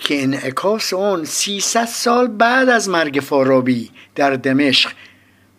که 0.00 0.22
انعکاس 0.22 0.92
آن 0.92 1.24
300 1.24 1.84
سال 1.84 2.26
بعد 2.26 2.68
از 2.68 2.88
مرگ 2.88 3.20
فارابی 3.20 3.90
در 4.14 4.30
دمشق 4.30 4.90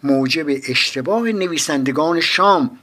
موجب 0.03 0.45
اشتباه 0.67 1.21
نویسندگان 1.21 2.19
شام 2.19 2.79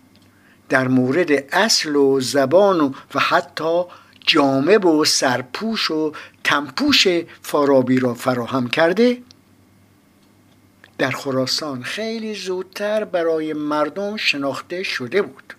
در 0.68 0.88
مورد 0.88 1.30
اصل 1.52 1.96
و 1.96 2.20
زبان 2.20 2.94
و, 3.14 3.20
حتی 3.20 3.82
جامب 4.26 4.84
و 4.84 5.04
سرپوش 5.04 5.90
و 5.90 6.12
تنپوش 6.44 7.06
فارابی 7.42 7.98
را 7.98 8.14
فراهم 8.14 8.68
کرده 8.68 9.18
در 11.02 11.10
خراسان 11.10 11.82
خیلی 11.82 12.34
زودتر 12.34 13.04
برای 13.04 13.52
مردم 13.52 14.16
شناخته 14.16 14.82
شده 14.82 15.22
بود. 15.22 15.54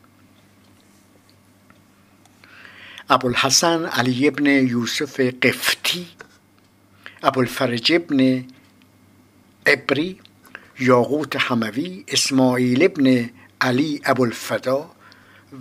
ابوالحسن 3.10 3.86
علی 3.86 4.27
ابن 4.27 4.45
یوسف 4.45 5.19
قفتی 5.19 6.08
ابوالفرج 7.23 7.93
ابن 7.93 8.45
عبری 9.65 10.19
یاقوت 10.79 11.36
حموی 11.36 12.03
اسماعیل 12.08 12.84
ابن 12.84 13.29
علی 13.62 14.01
ابوالفدا 14.06 14.91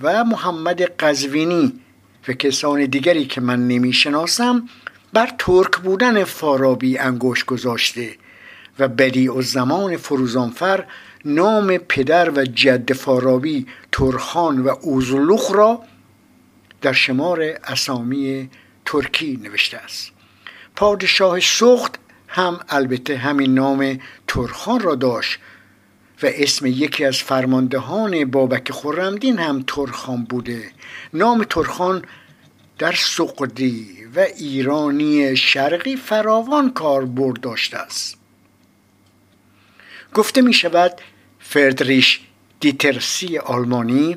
و 0.02 0.24
محمد 0.24 0.82
قزوینی 0.82 1.80
و 2.28 2.32
کسان 2.32 2.84
دیگری 2.84 3.24
که 3.24 3.40
من 3.40 3.68
نمی‌شناسم 3.68 4.68
بر 5.12 5.32
ترک 5.38 5.76
بودن 5.76 6.24
فارابی 6.24 6.98
انگوش 6.98 7.44
گذاشته 7.44 8.21
و 8.78 8.88
بدیع 8.88 9.40
زمان 9.40 9.96
فروزانفر 9.96 10.86
نام 11.24 11.78
پدر 11.78 12.30
و 12.30 12.44
جد 12.44 12.92
فارابی 12.92 13.66
ترخان 13.92 14.58
و 14.58 14.68
اوزلوخ 14.68 15.52
را 15.54 15.82
در 16.80 16.92
شمار 16.92 17.42
اسامی 17.64 18.50
ترکی 18.84 19.40
نوشته 19.42 19.76
است. 19.76 20.12
پادشاه 20.76 21.40
سخت 21.40 21.98
هم 22.28 22.60
البته 22.68 23.16
همین 23.16 23.54
نام 23.54 23.98
ترخان 24.28 24.80
را 24.80 24.94
داشت 24.94 25.38
و 26.22 26.26
اسم 26.26 26.66
یکی 26.66 27.04
از 27.04 27.16
فرماندهان 27.16 28.24
بابک 28.24 28.72
خورمدین 28.72 29.38
هم 29.38 29.64
ترخان 29.66 30.24
بوده. 30.24 30.70
نام 31.14 31.44
ترخان 31.44 32.02
در 32.78 32.92
سقدی 32.92 33.88
و 34.16 34.20
ایرانی 34.20 35.36
شرقی 35.36 35.96
فراوان 35.96 36.70
کاربرد 36.70 37.40
داشته 37.40 37.76
است. 37.76 38.21
گفته 40.14 40.42
می 40.42 40.52
شود 40.52 40.92
فردریش 41.38 42.20
دیترسی 42.60 43.38
آلمانی 43.38 44.16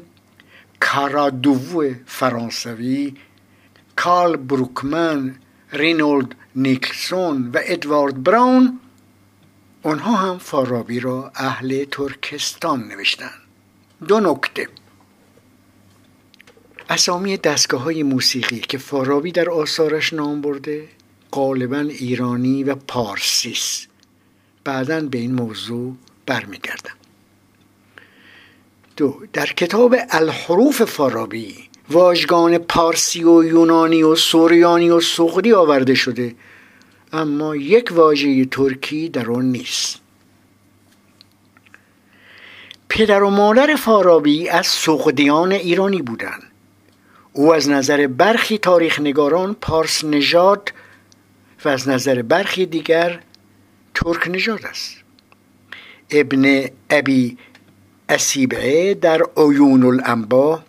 کارادوو 0.80 1.94
فرانسوی 2.06 3.14
کارل 3.96 4.38
بروکمن 4.38 5.36
رینولد 5.74 6.36
نیکلسون 6.56 7.52
و 7.54 7.60
ادوارد 7.64 8.24
براون 8.24 8.80
آنها 9.84 10.16
هم 10.16 10.38
فارابی 10.38 11.00
را 11.00 11.32
اهل 11.36 11.86
ترکستان 11.86 12.88
نوشتند. 12.88 13.42
دو 14.08 14.20
نکته. 14.20 14.68
اسامی 16.90 17.38
دستگاه 17.38 17.82
های 17.82 18.04
موسیقی 18.04 18.60
که 18.60 18.78
فارابی 18.78 19.32
در 19.32 19.50
آثارش 19.50 20.14
نام 20.14 20.42
برده 20.42 20.88
غالبا 21.32 21.80
ایرانی 21.80 22.64
و 22.64 22.76
پارسیس. 22.76 23.88
بعدا 24.66 25.02
به 25.02 25.18
این 25.18 25.34
موضوع 25.34 25.96
برمیگردم. 26.26 26.94
دو 28.98 29.22
در 29.34 29.46
کتاب 29.46 29.96
الحروف 30.10 30.84
فارابی 30.84 31.56
واژگان 31.90 32.58
پارسی 32.58 33.24
و 33.24 33.44
یونانی 33.44 34.04
و 34.04 34.16
سوریانی 34.16 34.90
و 34.90 35.00
سغدی 35.00 35.54
آورده 35.54 35.96
شده 35.96 36.36
اما 37.14 37.56
یک 37.56 37.92
واژه 37.92 38.46
ترکی 38.46 39.10
در 39.10 39.32
آن 39.32 39.46
نیست. 39.46 40.00
پدر 42.90 43.24
و 43.24 43.30
مادر 43.30 43.76
فارابی 43.76 44.50
از 44.50 44.68
سغدیان 44.68 45.52
ایرانی 45.52 46.02
بودند. 46.02 46.44
او 47.34 47.54
از 47.54 47.70
نظر 47.70 48.08
برخی 48.08 48.58
تاریخ 48.58 49.00
نگاران 49.00 49.54
پارس 49.54 50.04
نژاد 50.04 50.74
و 51.66 51.70
از 51.70 51.90
نظر 51.90 52.22
برخی 52.22 52.66
دیگر 52.66 53.20
ترک 54.06 54.28
نژاد 54.28 54.66
است. 54.66 54.96
ابن 56.12 56.66
ابی 56.90 57.38
اسیبعه 58.10 58.94
در 58.94 59.22
عیون 59.38 59.84
الانبا 59.84 60.64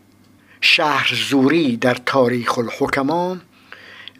شهر 0.61 1.14
زوری 1.14 1.77
در 1.77 1.94
تاریخ 1.94 2.59
الحکما 2.59 3.37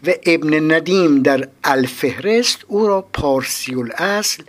و 0.07 0.13
ابن 0.25 0.71
ندیم 0.71 1.21
در 1.21 1.47
الفهرست 1.63 2.65
او 2.67 2.87
را 2.87 3.01
پارسی 3.01 3.75
الاصل 3.75 4.43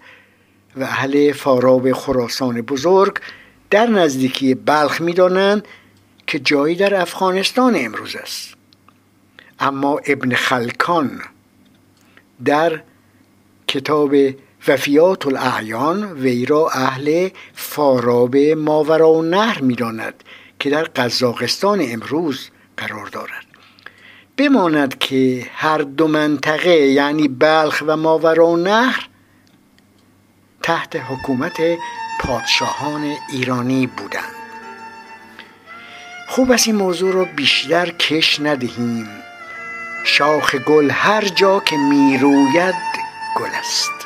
و 0.76 0.82
اهل 0.82 1.32
فاراب 1.32 1.92
خراسان 1.92 2.60
بزرگ 2.62 3.18
در 3.70 3.86
نزدیکی 3.86 4.54
بلخ 4.54 5.00
می‌دانند 5.00 5.68
که 6.26 6.38
جایی 6.38 6.76
در 6.76 7.00
افغانستان 7.00 7.76
امروز 7.76 8.16
است. 8.16 8.54
اما 9.60 10.00
ابن 10.06 10.34
خلکان 10.34 11.20
در 12.44 12.82
کتاب 13.68 14.14
وفیات 14.68 15.26
الاعیان 15.26 16.12
وی 16.12 16.46
را 16.46 16.70
اهل 16.70 17.28
فاراب 17.54 18.36
ماورا 18.36 19.12
و 19.12 19.22
نهر 19.22 19.60
می‌داند 19.60 20.24
که 20.58 20.70
در 20.70 20.82
قزاقستان 20.84 21.80
امروز 21.82 22.50
قرار 22.76 23.06
دارد. 23.06 23.44
بماند 24.36 24.98
که 24.98 25.46
هر 25.54 25.78
دو 25.78 26.08
منطقه 26.08 26.70
یعنی 26.70 27.28
بلخ 27.28 27.82
و 27.86 27.96
ماورانهر 27.96 29.08
تحت 30.62 30.96
حکومت 30.96 31.60
پادشاهان 32.20 33.14
ایرانی 33.32 33.86
بودند. 33.86 34.34
خوب 36.28 36.50
است 36.50 36.66
این 36.66 36.76
موضوع 36.76 37.12
رو 37.12 37.24
بیشتر 37.24 37.90
کش 37.90 38.40
ندهیم. 38.40 39.08
شاخ 40.04 40.54
گل 40.54 40.90
هر 40.90 41.24
جا 41.24 41.60
که 41.60 41.76
می‌روید 41.76 42.74
گل 43.36 43.50
است. 43.60 43.97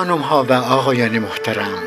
خانم 0.00 0.18
ها 0.18 0.44
و 0.44 0.52
آقایان 0.52 1.18
محترم 1.18 1.82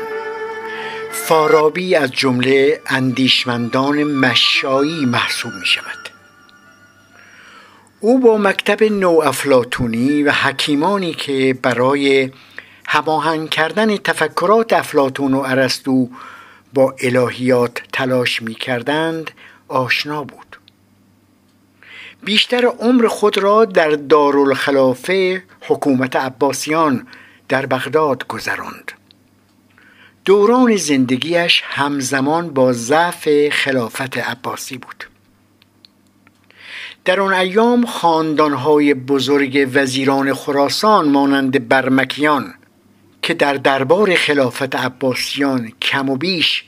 فارابی 1.10 1.94
از 1.94 2.12
جمله 2.12 2.80
اندیشمندان 2.86 4.04
مشایی 4.04 5.06
محسوب 5.06 5.52
می 5.52 5.66
شود 5.66 6.08
او 8.00 8.18
با 8.18 8.38
مکتب 8.38 8.82
نو 8.82 9.20
افلاتونی 9.24 10.22
و 10.22 10.32
حکیمانی 10.32 11.14
که 11.14 11.58
برای 11.62 12.30
هماهنگ 12.86 13.50
کردن 13.50 13.96
تفکرات 13.96 14.72
افلاتون 14.72 15.34
و 15.34 15.38
ارسطو 15.38 16.08
با 16.74 16.94
الهیات 17.00 17.82
تلاش 17.92 18.42
می 18.42 18.54
کردند 18.54 19.30
آشنا 19.68 20.24
بود. 20.24 20.58
بیشتر 22.24 22.64
عمر 22.64 23.08
خود 23.08 23.38
را 23.38 23.64
در 23.64 23.90
دارالخلافه 23.90 25.42
حکومت 25.60 26.16
عباسیان 26.16 27.06
در 27.54 27.66
بغداد 27.66 28.26
گذراند. 28.26 28.92
دوران 30.24 30.76
زندگیش 30.76 31.62
همزمان 31.64 32.50
با 32.50 32.72
ضعف 32.72 33.48
خلافت 33.48 34.18
عباسی 34.18 34.78
بود. 34.78 35.04
در 37.04 37.20
آن 37.20 37.34
ایام 37.34 37.86
خاندانهای 37.86 38.94
بزرگ 38.94 39.68
وزیران 39.72 40.34
خراسان 40.34 41.08
مانند 41.08 41.68
برمکیان 41.68 42.54
که 43.22 43.34
در 43.34 43.54
دربار 43.54 44.14
خلافت 44.14 44.76
عباسیان 44.76 45.72
کم 45.82 46.10
و 46.10 46.16
بیش 46.16 46.64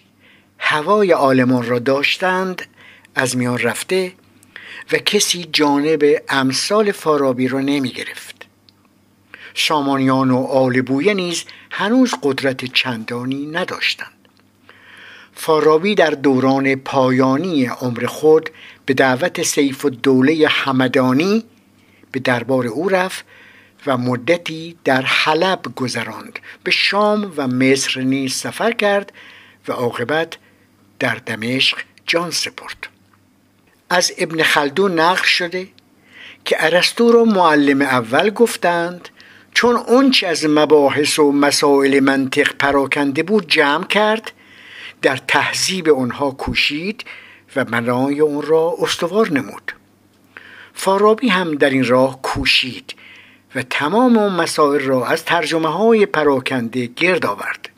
هوای 0.58 1.12
آلمان 1.12 1.66
را 1.66 1.78
داشتند 1.78 2.62
از 3.14 3.36
میان 3.36 3.58
رفته 3.58 4.12
و 4.92 4.98
کسی 4.98 5.48
جانب 5.52 6.04
امثال 6.28 6.92
فارابی 6.92 7.48
را 7.48 7.60
نمی 7.60 7.90
گرفت 7.90 8.35
سامانیان 9.56 10.30
و 10.30 10.44
آل 10.44 10.82
بویه 10.82 11.14
نیز 11.14 11.44
هنوز 11.70 12.14
قدرت 12.22 12.64
چندانی 12.64 13.46
نداشتند. 13.46 14.12
فارابی 15.34 15.94
در 15.94 16.10
دوران 16.10 16.74
پایانی 16.74 17.66
عمر 17.66 18.06
خود 18.06 18.50
به 18.86 18.94
دعوت 18.94 19.42
سیف 19.42 19.84
و 19.84 19.90
دوله 19.90 20.48
حمدانی 20.48 21.44
به 22.12 22.20
دربار 22.20 22.66
او 22.66 22.88
رفت 22.88 23.24
و 23.86 23.96
مدتی 23.96 24.76
در 24.84 25.02
حلب 25.02 25.62
گذراند. 25.76 26.38
به 26.64 26.70
شام 26.70 27.32
و 27.36 27.48
مصر 27.48 28.00
نیز 28.00 28.34
سفر 28.34 28.72
کرد 28.72 29.12
و 29.68 29.72
عاقبت 29.72 30.36
در 30.98 31.14
دمشق 31.14 31.78
جان 32.06 32.30
سپرد. 32.30 32.86
از 33.90 34.12
ابن 34.18 34.42
خلدون 34.42 35.00
نقل 35.00 35.24
شده 35.24 35.68
که 36.44 36.56
ارسطو 36.58 37.12
را 37.12 37.24
معلم 37.24 37.82
اول 37.82 38.30
گفتند 38.30 39.08
چون 39.56 39.76
اونچه 39.76 40.26
از 40.26 40.46
مباحث 40.48 41.18
و 41.18 41.32
مسائل 41.32 42.00
منطق 42.00 42.52
پراکنده 42.58 43.22
بود 43.22 43.48
جمع 43.48 43.86
کرد 43.86 44.32
در 45.02 45.16
تهذیب 45.16 45.88
آنها 45.88 46.30
کوشید 46.30 47.04
و 47.56 47.64
منای 47.64 48.20
اون 48.20 48.42
را 48.42 48.74
استوار 48.80 49.32
نمود. 49.32 49.72
فارابی 50.74 51.28
هم 51.28 51.54
در 51.54 51.70
این 51.70 51.84
راه 51.84 52.22
کوشید 52.22 52.94
و 53.54 53.62
تمام 53.62 54.18
اون 54.18 54.32
مسائل 54.32 54.80
را 54.80 55.06
از 55.06 55.24
ترجمه 55.24 55.68
های 55.68 56.06
پراکنده 56.06 56.86
گرد 56.86 57.26
آورد. 57.26 57.68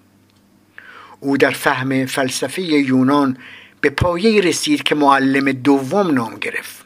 او 1.20 1.36
در 1.36 1.50
فهم 1.50 2.06
فلسفه 2.06 2.62
یونان 2.62 3.38
به 3.80 3.90
پایه 3.90 4.40
رسید 4.40 4.82
که 4.82 4.94
معلم 4.94 5.52
دوم 5.52 6.10
نام 6.10 6.34
گرفت. 6.34 6.77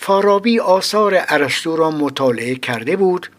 فارابی 0.00 0.60
آثار 0.60 1.24
ارسطو 1.28 1.76
را 1.76 1.90
مطالعه 1.90 2.54
کرده 2.54 2.96
بود 2.96 3.30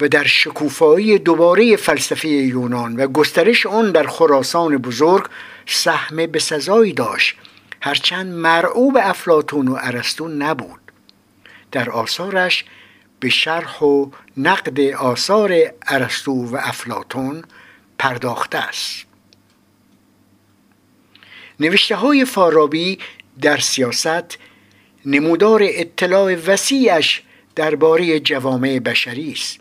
و 0.00 0.08
در 0.08 0.24
شکوفایی 0.24 1.18
دوباره 1.18 1.76
فلسفه 1.76 2.28
یونان 2.28 2.96
و 2.96 3.06
گسترش 3.06 3.66
آن 3.66 3.92
در 3.92 4.06
خراسان 4.06 4.76
بزرگ 4.76 5.24
سهم 5.66 6.26
به 6.26 6.38
سزایی 6.38 6.92
داشت. 6.92 7.36
هرچند 7.82 8.32
مرعوب 8.32 8.98
افلاتون 9.02 9.68
و 9.68 9.76
ارسطو 9.80 10.28
نبود. 10.28 10.80
در 11.72 11.90
آثارش 11.90 12.64
به 13.20 13.28
شرح 13.28 13.78
و 13.78 14.10
نقد 14.36 14.80
آثار 14.80 15.52
ارسطو 15.88 16.46
و 16.46 16.56
افلاتون 16.60 17.44
پرداخته 17.98 18.58
است. 18.58 19.06
نوشته 21.60 21.96
های 21.96 22.24
فارابی 22.24 22.98
در 23.40 23.58
سیاست 23.58 24.38
نمودار 25.06 25.60
اطلاع 25.64 26.34
وسیعش 26.34 27.22
درباره 27.56 28.20
جوامع 28.20 28.78
بشری 28.78 29.32
است. 29.32 29.60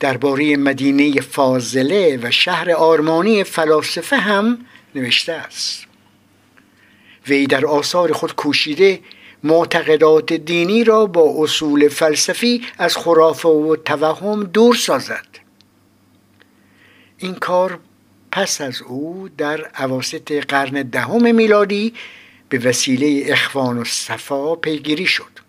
درباره 0.00 0.56
مدینه 0.56 1.20
فاضله 1.20 2.18
و 2.22 2.30
شهر 2.30 2.70
آرمانی 2.70 3.44
فلاسفه 3.44 4.16
هم 4.16 4.66
نوشته 4.94 5.32
است. 5.32 5.86
وی 7.28 7.46
در 7.46 7.66
آثار 7.66 8.12
خود 8.12 8.34
کوشیده 8.34 9.00
معتقدات 9.44 10.32
دینی 10.32 10.84
را 10.84 11.06
با 11.06 11.34
اصول 11.38 11.88
فلسفی 11.88 12.62
از 12.78 12.96
خرافه 12.96 13.48
و 13.48 13.76
توهم 13.76 14.44
دور 14.44 14.74
سازد. 14.74 15.26
این 17.18 17.34
کار 17.34 17.78
پس 18.32 18.60
از 18.60 18.82
او 18.82 19.28
در 19.38 19.64
عواسط 19.64 20.32
قرن 20.32 20.82
دهم 20.82 21.34
میلادی 21.34 21.94
به 22.48 22.58
وسیله 22.58 23.32
اخوان 23.32 23.78
و 23.78 23.84
صفا 23.84 24.54
پیگیری 24.54 25.06
شد. 25.06 25.46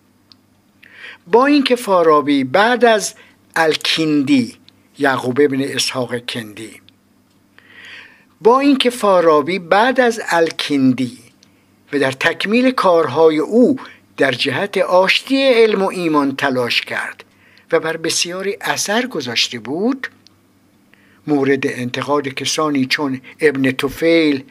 با 1.26 1.46
اینکه 1.46 1.76
فارابی 1.76 2.44
بعد 2.44 2.84
از 2.84 3.14
الکندی 3.56 4.56
یعقوب 4.98 5.40
ابن 5.40 5.60
اسحاق 5.62 6.18
کندی 6.18 6.80
با 8.40 8.60
اینکه 8.60 8.90
فارابی 8.90 9.58
بعد 9.58 10.00
از 10.00 10.20
الکندی 10.28 11.18
و 11.92 11.98
در 11.98 12.12
تکمیل 12.12 12.70
کارهای 12.70 13.38
او 13.38 13.76
در 14.16 14.32
جهت 14.32 14.78
آشتی 14.78 15.48
علم 15.48 15.82
و 15.82 15.88
ایمان 15.88 16.36
تلاش 16.36 16.80
کرد 16.80 17.24
و 17.72 17.80
بر 17.80 17.96
بسیاری 17.96 18.56
اثر 18.60 19.06
گذاشته 19.06 19.58
بود 19.58 20.08
مورد 21.26 21.66
انتقاد 21.66 22.28
کسانی 22.28 22.86
چون 22.86 23.20
ابن 23.40 23.70
توفیل 23.70 24.44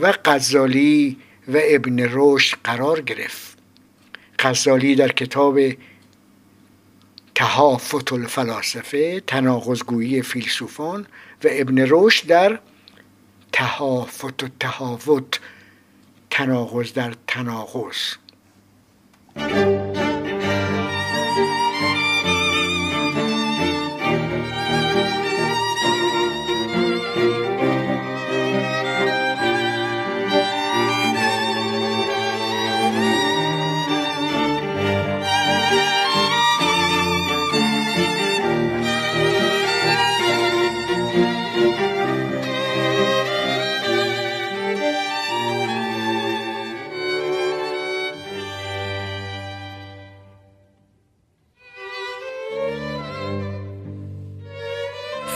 و 0.00 0.14
غزالی 0.24 1.16
و 1.48 1.58
ابن 1.62 2.08
رشد 2.12 2.58
قرار 2.64 3.00
گرفت. 3.00 3.58
غزالی 4.38 4.94
در 4.94 5.08
کتاب 5.08 5.60
تهافت 7.34 8.12
الفلاسفه 8.12 9.20
تناقضگویی 9.20 10.22
فیلسوفان 10.22 11.06
و 11.44 11.48
ابن 11.50 11.86
رشد 11.88 12.26
در 12.26 12.58
تهافت 13.52 14.42
و 14.42 14.48
تهاوت 14.60 15.40
تناقض 16.30 16.92
در 16.92 17.14
تناقض. 17.26 17.96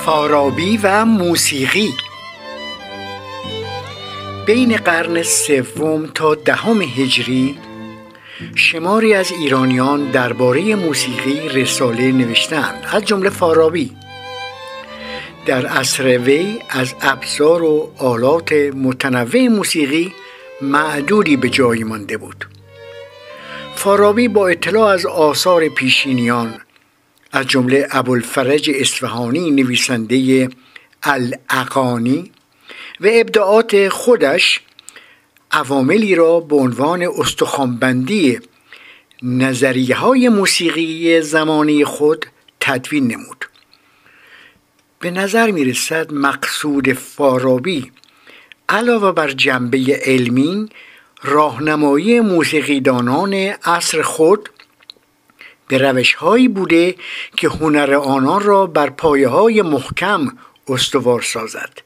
فارابی 0.05 0.77
و 0.83 1.05
موسیقی. 1.05 1.95
بین 4.47 4.77
قرن 4.77 5.23
سوم 5.23 6.07
تا 6.07 6.35
دهم 6.35 6.83
هجری 6.83 7.59
شماری 8.55 9.15
از 9.15 9.33
ایرانیان 9.33 10.11
درباره 10.11 10.75
موسیقی 10.75 11.49
رساله 11.49 12.13
نوشتند. 12.13 12.85
از 12.93 13.05
جمله 13.05 13.31
فارابی. 13.31 13.97
در 15.47 15.67
عصر 15.67 16.19
وی 16.19 16.59
از 16.71 16.95
ابزار 17.01 17.63
و 17.63 17.93
آلات 17.99 18.53
متنوع 18.53 19.49
موسیقی 19.49 20.13
معدودی 20.63 21.37
به 21.37 21.49
جای 21.49 21.85
مانده 21.85 22.17
بود. 22.17 22.49
فارابی 23.75 24.29
با 24.29 24.49
اطلاع 24.49 24.87
از 24.87 25.07
آثار 25.07 25.69
پیشینیان 25.69 26.55
از 27.33 27.47
جمله 27.47 27.89
ابوالفرج 27.91 28.71
اصفهانی 28.75 29.51
نویسنده 29.51 30.49
الاقانی 31.03 32.31
و 33.01 33.09
ابداعات 33.13 33.89
خودش 33.89 34.61
عواملی 35.51 36.15
را 36.15 36.41
به 36.41 36.57
عنوان 36.57 37.03
استخوانبندی 37.03 38.41
نظریه 39.23 39.97
های 39.97 40.29
موسیقی 40.29 41.21
زمانی 41.21 41.85
خود 41.85 42.27
تدوین 42.61 43.07
نمود. 43.13 43.49
به 45.01 45.11
نظر 45.11 45.51
می 45.51 45.65
رسد 45.65 46.13
مقصود 46.13 46.93
فارابی 46.93 47.93
علاوه 48.69 49.13
بر 49.13 49.31
جنبه 49.31 50.01
علمی 50.05 50.69
راهنمایی 51.23 52.21
موسیقیدانان 52.21 53.35
عصر 53.65 54.03
خود 54.03 54.49
به 55.73 55.79
روش 55.79 56.15
هایی 56.15 56.49
بوده 56.49 56.95
که 57.37 57.49
هنر 57.49 57.95
آنان 57.95 58.43
را 58.43 58.67
بر 58.67 58.91
پایه 58.91 59.29
های 59.29 59.63
محکم 59.63 60.39
استوار 60.69 61.23
سازد. 61.23 61.79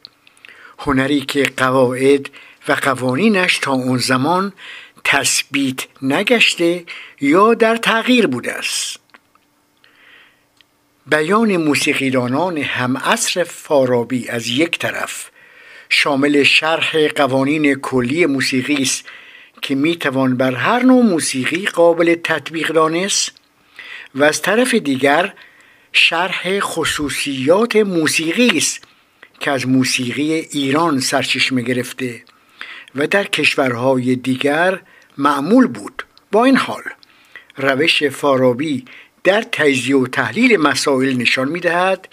هنری 0.78 1.20
که 1.20 1.42
قواعد 1.56 2.28
و 2.68 2.72
قوانینش 2.72 3.58
تا 3.58 3.72
اون 3.72 3.98
زمان 3.98 4.52
تثبیت 5.04 5.86
نگشته 6.02 6.84
یا 7.20 7.54
در 7.54 7.76
تغییر 7.76 8.26
بوده 8.26 8.52
است. 8.52 8.96
بیان 11.06 11.56
موسیقیدانان 11.56 12.58
هم 12.58 12.96
عصر 12.96 13.44
فارابی 13.44 14.28
از 14.28 14.48
یک 14.48 14.78
طرف 14.78 15.30
شامل 15.88 16.42
شرح 16.42 17.08
قوانین 17.08 17.74
کلی 17.74 18.26
موسیقی 18.26 18.82
است 18.82 19.04
که 19.62 19.74
می 19.74 19.96
توان 19.96 20.36
بر 20.36 20.54
هر 20.54 20.82
نوع 20.82 21.02
موسیقی 21.02 21.66
قابل 21.66 22.14
تطبیق 22.24 22.72
دانست. 22.72 23.45
و 24.16 24.24
از 24.24 24.42
طرف 24.42 24.74
دیگر 24.74 25.34
شرح 25.92 26.60
خصوصیات 26.60 27.76
موسیقی 27.76 28.48
است 28.56 28.84
که 29.40 29.50
از 29.50 29.68
موسیقی 29.68 30.32
ایران 30.32 31.00
سرچشمه 31.00 31.62
گرفته 31.62 32.24
و 32.94 33.06
در 33.06 33.24
کشورهای 33.24 34.16
دیگر 34.16 34.80
معمول 35.18 35.66
بود. 35.66 36.02
با 36.32 36.44
این 36.44 36.56
حال 36.56 36.82
روش 37.56 38.02
فارابی 38.02 38.84
در 39.24 39.42
تجزیه 39.42 39.96
و 39.96 40.06
تحلیل 40.06 40.56
مسائل 40.56 41.16
نشان 41.16 41.48
می‌دهد 41.48 42.08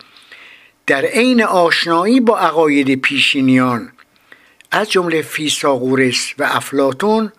در 0.88 1.06
عین 1.06 1.44
آشنایی 1.44 2.20
با 2.20 2.40
عقاید 2.40 3.02
پیشینیان 3.02 3.92
از 4.72 4.92
جمله 4.92 5.22
فیساغورس 5.22 6.34
و 6.38 6.44
افلاتون 6.44 7.32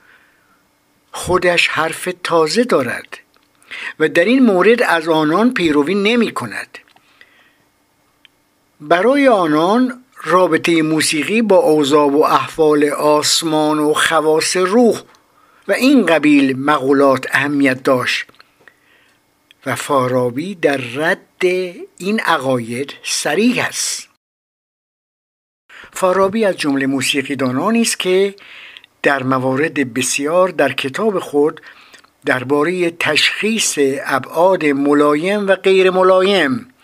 خودش 1.12 1.68
حرف 1.68 2.08
تازه 2.22 2.64
دارد. 2.64 3.23
و 3.98 4.08
در 4.08 4.24
این 4.24 4.42
مورد 4.42 4.82
از 4.82 5.08
آنان 5.08 5.54
پیروی 5.54 5.94
نمی 5.94 6.30
کند. 6.30 6.78
برای 8.80 9.28
آنان 9.28 10.04
رابطه 10.24 10.82
موسیقی 10.82 11.42
با 11.42 11.56
اوضاع 11.56 12.10
و 12.10 12.16
احوال 12.16 12.84
آسمان 12.84 13.78
و 13.78 13.92
خواص 13.92 14.56
روح 14.56 15.00
و 15.68 15.72
این 15.72 16.06
قبیل 16.06 16.58
مقولات 16.58 17.26
اهمیت 17.32 17.82
داشت 17.82 18.24
و 19.66 19.76
فارابی 19.76 20.54
در 20.54 20.76
رد 20.76 21.44
این 21.98 22.20
عقاید 22.20 22.94
سریح 23.02 23.64
است. 23.66 24.08
فارابی 25.92 26.44
از 26.44 26.56
جمله 26.56 26.86
موسیقیدانانی 26.86 27.82
است 27.82 27.98
که 27.98 28.34
در 29.02 29.22
موارد 29.22 29.94
بسیار 29.94 30.48
در 30.48 30.72
کتاب 30.72 31.18
خود 31.18 31.60
درباره 32.26 32.90
تشخیص 32.90 33.78
ابعاد 34.06 34.64
ملایم 34.66 35.48
و 35.48 35.54
غیر 35.54 35.90
ملایم 35.90 36.74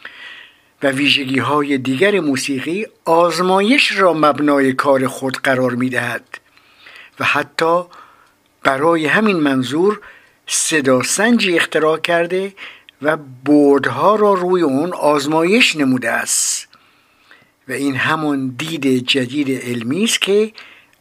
و 0.83 0.90
ویژگی 0.90 1.38
های 1.38 1.79
دیگر 1.79 2.20
موسیقی 2.20 2.87
آزمایش 3.05 3.92
را 3.92 4.12
مبنای 4.12 4.72
کار 4.72 5.07
خود 5.07 5.37
قرار 5.37 5.74
می 5.74 5.90
دهد 5.90 6.24
و 7.20 7.24
حتی 7.24 7.83
برای 8.62 9.07
همین 9.07 9.37
منظور 9.37 10.00
صدا 10.46 11.03
سنجی 11.03 11.57
اختراع 11.57 11.98
کرده 11.98 12.55
و 13.03 13.16
بردها 13.44 14.16
را 14.16 14.35
روی 14.35 14.62
اون 14.62 14.92
آزمایش 14.92 15.76
نموده 15.76 16.11
است 16.11 16.68
و 17.68 17.72
این 17.72 17.96
همون 17.96 18.55
دید 18.59 18.87
جدید 18.87 19.62
علمی 19.62 20.05
است 20.05 20.20
که 20.20 20.53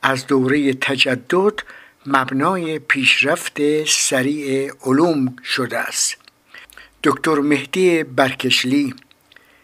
از 0.02 0.28
دوره 0.28 0.73
تجدد 0.73 1.54
مبنای 2.06 2.80
پیشرفت 2.80 3.86
سریع 3.86 4.72
علوم 4.86 5.36
شده 5.44 5.78
است. 5.78 6.18
دکتر 7.04 7.36
مهدی 7.36 8.04
برکشلی 8.04 8.94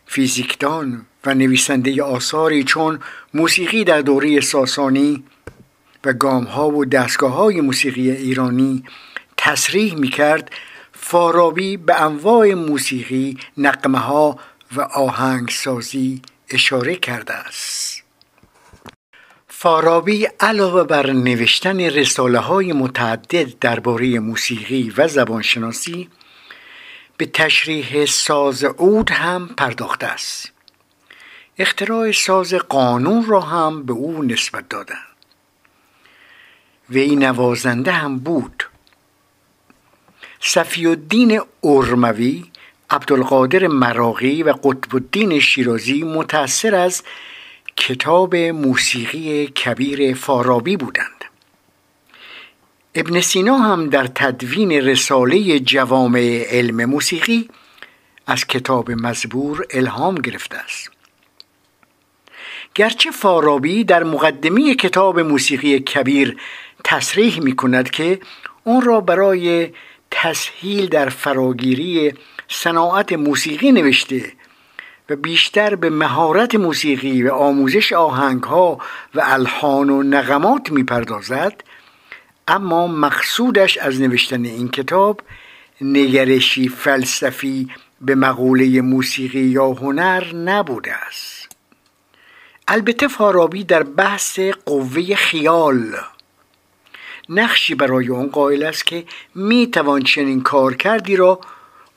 فیزیکدان 0.05 1.05
و 1.25 1.33
نویسنده 1.33 2.03
آثاری 2.03 2.63
چون 2.63 2.99
موسیقی 3.33 3.83
در 3.83 4.01
دوره 4.01 4.41
ساسانی 4.41 5.23
و 6.05 6.13
گامها 6.13 6.69
و 6.69 6.85
دستگاه 6.85 7.31
های 7.33 7.61
موسیقی 7.61 8.11
ایرانی 8.11 8.83
تصریح 9.37 9.95
می 9.95 10.09
کرد 10.09 10.51
فارابی 10.93 11.77
به 11.77 12.01
انواع 12.01 12.53
موسیقی 12.53 13.37
نقمه 13.57 13.99
ها 13.99 14.39
و 14.75 14.81
آهنگسازی 14.81 16.21
اشاره 16.49 16.95
کرده 16.95 17.33
است. 17.33 18.04
فارابی 19.65 20.27
علاوه 20.39 20.83
بر 20.83 21.11
نوشتن 21.11 21.79
رساله 21.79 22.39
های 22.39 22.73
متعدد 22.73 23.59
درباره 23.59 24.19
موسیقی 24.19 24.93
و 24.97 25.07
زبانشناسی 25.07 26.09
به 27.17 27.25
تشریح 27.25 28.05
ساز 28.05 28.63
عود 28.63 29.11
هم 29.11 29.47
پرداخته 29.57 30.07
است. 30.07 30.51
اختراع 31.57 32.11
ساز 32.11 32.53
قانون 32.53 33.25
را 33.25 33.41
هم 33.41 33.85
به 33.85 33.93
او 33.93 34.23
نسبت 34.23 34.69
دادند 34.69 35.15
وی 36.89 37.15
نوازنده 37.15 37.91
هم 37.91 38.19
بود. 38.19 38.63
صفی 40.39 40.87
الدین 40.87 41.41
ارموی 41.63 42.43
عبدالقادر 42.89 43.67
مراقی 43.67 44.43
و 44.43 44.51
قطب 44.51 44.95
الدین 44.95 45.39
شیرازی 45.39 46.03
متأثر 46.03 46.75
از 46.75 47.03
کتاب 47.77 48.35
موسیقی 48.35 49.47
کبیر 49.47 50.15
فارابی 50.15 50.77
بودند. 50.77 51.25
ابن 52.95 53.21
سینا 53.21 53.57
هم 53.57 53.89
در 53.89 54.07
تدوین 54.07 54.71
رساله 54.71 55.59
جوامع 55.59 56.45
علم 56.49 56.85
موسیقی 56.85 57.49
از 58.27 58.45
کتاب 58.45 58.91
مزبور 58.91 59.65
الهام 59.71 60.15
گرفته 60.15 60.57
است. 60.57 60.91
گرچه 62.75 63.11
فارابی 63.11 63.83
در 63.83 64.03
مقدمه 64.03 64.75
کتاب 64.75 65.19
موسیقی 65.19 65.79
کبیر 65.79 66.37
تصریح 66.83 67.39
می 67.39 67.55
کند 67.55 67.89
که 67.89 68.19
اون 68.63 68.81
را 68.81 69.01
برای 69.01 69.71
تسهیل 70.11 70.87
در 70.87 71.09
فراگیری 71.09 72.13
صناعت 72.47 73.13
موسیقی 73.13 73.71
نوشته 73.71 74.33
و 75.09 75.15
بیشتر 75.15 75.75
به 75.75 75.89
مهارت 75.89 76.55
موسیقی 76.55 77.23
و 77.23 77.33
آموزش 77.33 77.93
آهنگ 77.93 78.43
ها 78.43 78.79
و 79.15 79.21
الحان 79.23 79.89
و 79.89 80.03
نغمات 80.03 80.71
می‌پردازد 80.71 81.63
اما 82.47 82.87
مقصودش 82.87 83.77
از 83.77 84.01
نوشتن 84.01 84.45
این 84.45 84.69
کتاب 84.69 85.21
نگرشی 85.81 86.69
فلسفی 86.69 87.69
به 88.01 88.15
مقوله 88.15 88.81
موسیقی 88.81 89.39
یا 89.39 89.67
هنر 89.67 90.35
نبوده 90.35 90.93
است. 90.93 91.49
البته 92.67 93.07
فارابی 93.07 93.63
در 93.63 93.83
بحث 93.83 94.39
قوه 94.65 95.15
خیال 95.15 95.95
نقشی 97.29 97.75
برای 97.75 98.09
آن 98.09 98.27
قائل 98.27 98.63
است 98.63 98.85
که 98.85 99.05
می 99.35 99.67
توان 99.67 100.03
چنین 100.03 100.43
کار 100.43 100.75
کردی 100.75 101.15
را 101.15 101.39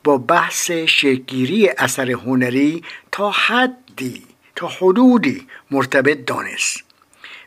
با 0.05 0.19
بحث 0.19 0.71
شکگیری 0.71 1.69
اثر 1.69 2.11
هنری 2.11 2.83
تا 3.13 3.31
حدی 3.31 4.25
تا 4.57 4.69
حدودی 4.69 5.47
مرتبط 5.71 6.25
دانست. 6.25 6.85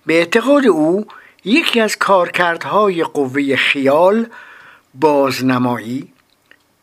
به 0.05 0.13
اعتقاد 0.13 0.65
او 0.65 1.05
یکی 1.45 1.79
از 1.79 1.97
کارکردهای 1.97 3.03
قوه 3.03 3.55
خیال 3.55 4.27
بازنمایی 4.93 6.13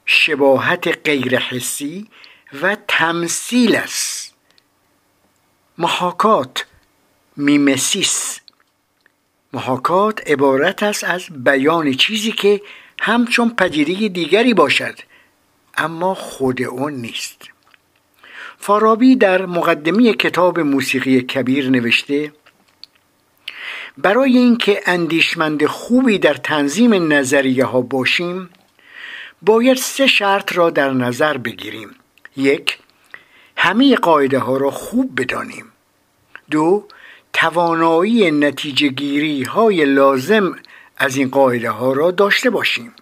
شباهت 0.07 1.07
غیرحسی 1.07 2.09
و 2.63 2.77
تمثیل 2.89 3.77
است. 3.77 4.35
محاکات 5.79 6.67
میمسیس. 7.37 8.41
محاکات 9.53 10.31
عبارت 10.31 10.83
است 10.83 11.05
از 11.05 11.27
بیان 11.31 11.93
چیزی 11.93 12.33
که 12.33 12.63
همچون 13.01 13.51
پدیده 13.51 14.09
دیگری 14.09 14.55
باشد. 14.55 14.99
اما 15.79 16.15
خود 16.15 16.63
اون 16.63 16.93
نیست. 16.93 17.43
فارابی 18.59 19.17
در 19.17 19.47
مقدمه 19.47 20.13
کتاب 20.13 20.61
موسیقی 20.61 21.21
کبیر 21.21 21.71
نوشته 21.71 22.33
برای 23.99 24.39
اینکه 24.39 24.81
اندیشمند 24.87 25.67
خوبی 25.67 26.19
در 26.19 26.35
تنظیم 26.35 27.13
نظریه 27.13 27.65
ها 27.65 27.81
باشیم 27.81 28.51
باید 29.43 29.77
سه 29.77 30.07
شرط 30.07 30.57
را 30.57 30.71
در 30.71 30.91
نظر 30.91 31.39
بگیریم. 31.39 31.91
یک 32.37 32.79
همه 33.57 33.95
قاعده 33.97 34.39
ها 34.39 34.57
را 34.57 34.71
خوب 34.71 35.21
بدانیم. 35.21 35.73
دو 36.51 36.87
توانایی 37.33 38.31
نتیجه 38.31 38.89
گیری 38.89 39.43
های 39.43 39.85
لازم 39.85 40.57
از 40.97 41.17
این 41.17 41.29
قاعده 41.29 41.71
ها 41.71 41.93
را 41.93 42.11
داشته 42.11 42.51
باشیم. 42.51 42.95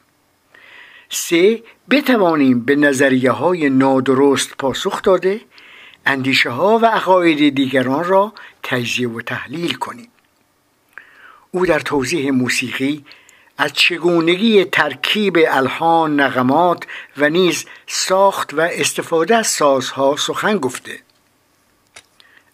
سه 1.08 1.62
بتوانیم 1.90 2.60
به 2.60 2.76
نظریه 2.76 3.30
های 3.30 3.70
نادرست 3.70 4.56
پاسخ 4.56 5.02
داده 5.02 5.40
اندیشه 6.06 6.50
ها 6.50 6.78
و 6.78 6.86
عقاید 6.86 7.54
دیگران 7.54 8.04
را 8.04 8.32
تجزیه 8.62 9.08
و 9.08 9.20
تحلیل 9.20 9.74
کنیم. 9.74 10.08
او 11.50 11.66
در 11.66 11.80
توضیح 11.80 12.30
موسیقی 12.30 13.04
از 13.58 13.72
چگونگی 13.72 14.64
ترکیب 14.64 15.38
الهان 15.48 16.20
نغمات 16.20 16.84
و 17.16 17.28
نیز 17.28 17.64
ساخت 17.86 18.54
و 18.54 18.60
استفاده 18.60 19.36
از 19.36 19.46
سازها 19.46 20.16
سخن 20.16 20.58
گفته. 20.58 21.00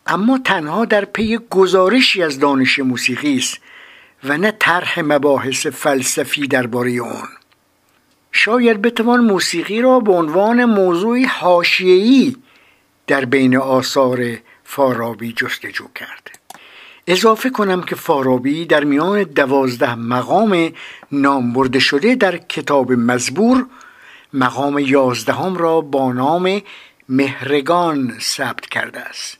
اما 0.06 0.38
تنها 0.44 0.84
در 0.84 1.04
پی 1.04 1.38
گزارشی 1.50 2.22
از 2.22 2.38
دانش 2.38 2.78
موسیقی 2.78 3.36
است 3.36 3.58
و 4.24 4.38
نه 4.38 4.50
طرح 4.58 5.00
مباحث 5.00 5.66
فلسفی 5.66 6.46
درباره 6.46 7.02
آن. 7.02 7.41
شاید 8.32 8.82
بتوان 8.82 9.20
موسیقی 9.20 9.80
را 9.80 10.00
به 10.00 10.12
عنوان 10.12 10.64
موضوعی 10.64 11.24
حاشیه‌ای 11.24 12.36
در 13.06 13.24
بین 13.24 13.56
آثار 13.56 14.38
فارابی 14.64 15.32
جستجو 15.32 15.84
کرد. 15.94 16.38
اضافه 17.06 17.50
کنم 17.50 17.82
که 17.82 17.94
فارابی 17.94 18.64
در 18.64 18.84
میان 18.84 19.22
دوازده 19.22 19.94
مقام 19.94 20.72
نام 21.12 21.52
برده 21.52 21.78
شده 21.78 22.14
در 22.14 22.36
کتاب 22.36 22.92
مزبور 22.92 23.66
مقام 24.32 24.78
یازدهم 24.78 25.56
را 25.56 25.80
با 25.80 26.12
نام 26.12 26.62
مهرگان 27.08 28.18
ثبت 28.20 28.66
کرده 28.66 29.00
است. 29.00 29.38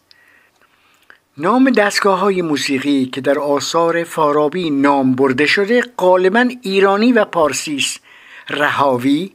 نام 1.38 1.70
دستگاه 1.70 2.18
های 2.18 2.42
موسیقی 2.42 3.06
که 3.06 3.20
در 3.20 3.38
آثار 3.38 4.04
فارابی 4.04 4.70
نام 4.70 5.14
برده 5.14 5.46
شده 5.46 5.82
غالبا 5.98 6.48
ایرانی 6.62 7.12
و 7.12 7.24
پارسی 7.24 7.76
است 7.76 8.00
رهاوی 8.48 9.32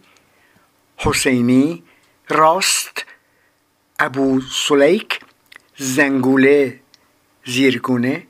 حسینی 0.98 1.84
راست 2.30 3.06
ابو 4.00 4.42
سلیک 4.42 5.20
زنگوله 5.78 6.80
زیرگونه 7.46 8.28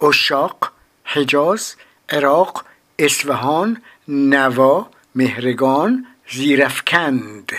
اشاق 0.00 0.72
حجاز 1.04 1.76
عراق 2.08 2.64
اصفهان 2.98 3.82
نوا 4.08 4.90
مهرگان 5.14 6.06
زیرفکند 6.30 7.52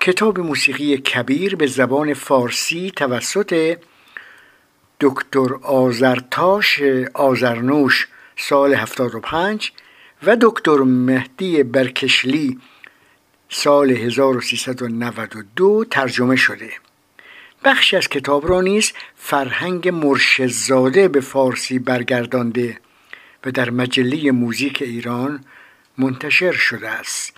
کتاب 0.00 0.40
موسیقی 0.40 0.98
کبیر 0.98 1.56
به 1.56 1.66
زبان 1.66 2.14
فارسی 2.14 2.92
توسط 2.96 3.78
دکتر 5.00 5.54
آزرتاش 5.62 6.82
آزرنوش 7.14 8.08
سال 8.36 8.74
75 8.74 9.72
و 10.22 10.36
دکتر 10.40 10.76
مهدی 10.76 11.62
برکشلی 11.62 12.58
سال 13.48 13.90
1392 13.90 15.84
ترجمه 15.90 16.36
شده 16.36 16.70
بخشی 17.64 17.96
از 17.96 18.08
کتاب 18.08 18.48
را 18.48 18.60
نیز 18.60 18.92
فرهنگ 19.16 19.88
مرشزاده 19.88 21.08
به 21.08 21.20
فارسی 21.20 21.78
برگردانده 21.78 22.80
و 23.44 23.50
در 23.50 23.70
مجله 23.70 24.30
موزیک 24.30 24.82
ایران 24.82 25.44
منتشر 25.98 26.52
شده 26.52 26.88
است 26.88 27.32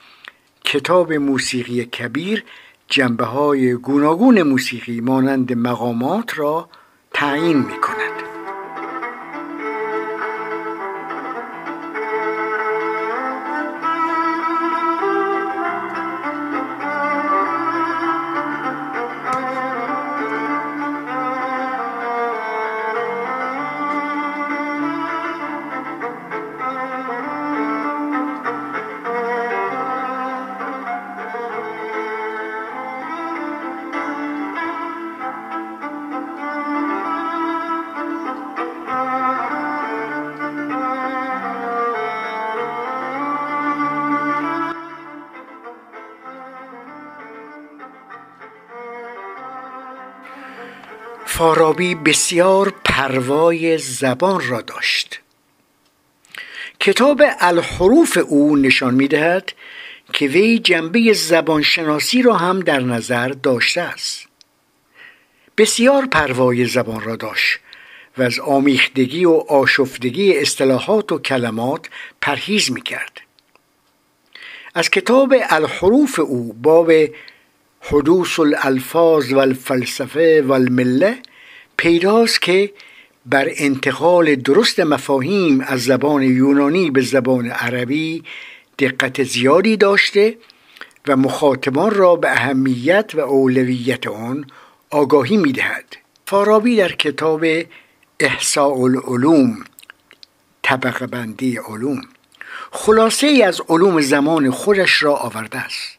کتاب 0.64 1.12
موسیقی 1.12 1.84
کبیر 1.84 2.44
جنبه 2.88 3.24
های 3.24 3.74
گوناگون 3.74 4.42
موسیقی 4.42 5.00
مانند 5.00 5.52
مقامات 5.52 6.38
را 6.38 6.68
تعیین 7.14 7.58
می 7.58 7.80
کند. 7.80 8.38
فارابی 51.39 51.95
بسیار 51.95 52.74
پروای 52.84 53.78
زبان 53.78 54.49
را 54.49 54.61
داشت. 54.61 55.20
کتاب 56.80 57.22
الحروف 57.41 58.18
او 58.28 58.57
نشان 58.57 58.95
می‌دهد 58.95 59.53
که 60.12 60.26
وی 60.26 60.59
جنبه 60.59 61.12
زبانشناسی 61.12 62.22
را 62.22 62.34
هم 62.34 62.61
در 62.61 62.80
نظر 62.80 63.28
داشته 63.28 63.80
است. 63.80 64.26
بسیار 65.59 66.07
پروای 66.07 66.64
زبان 66.64 67.01
را 67.01 67.16
داشت 67.16 67.59
و 68.18 68.22
از 68.22 68.41
آمیختگی 68.41 69.24
و 69.24 69.32
آشفتگی 69.32 70.39
اصطلاحات 70.39 71.12
و 71.12 71.18
کلمات 71.18 71.86
پرهیز 72.20 72.72
می‌کرد. 72.72 73.20
از 74.74 74.91
کتاب 74.91 75.34
الحروف 75.51 76.18
او 76.18 76.53
باب 76.53 76.93
حدوث 77.80 78.39
الالفاظ 78.39 79.32
و 79.32 79.39
الفلسفه 79.39 80.43
و 80.43 80.53
المله 80.53 81.18
پیداست 81.79 82.43
که 82.43 82.72
بر 83.26 83.49
انتقال 83.57 84.35
درست 84.35 84.81
مفاهیم 84.81 85.61
از 85.61 85.85
زبان 85.85 86.22
یونانی 86.22 86.91
به 86.91 87.01
زبان 87.01 87.51
عربی 87.51 88.24
دقت 88.79 89.22
زیادی 89.22 89.76
داشته 89.76 90.37
و 91.09 91.16
مخاطبان 91.16 91.95
را 91.95 92.16
به 92.16 92.31
اهمیت 92.31 93.11
و 93.14 93.20
اولویت 93.20 94.07
آن 94.07 94.47
آگاهی 94.91 95.37
می‌دهد. 95.37 95.97
فارابی 96.26 96.76
در 96.76 96.93
کتاب 96.93 97.45
احساء 98.20 98.74
العلوم 98.74 99.64
طبقه 100.62 101.07
بندی 101.07 101.57
علوم 101.57 102.03
خلاصه 102.70 103.26
ای 103.26 103.43
از 103.43 103.61
علوم 103.68 104.01
زمان 104.01 104.51
خودش 104.51 105.03
را 105.03 105.14
آورده 105.14 105.59
است. 105.59 105.99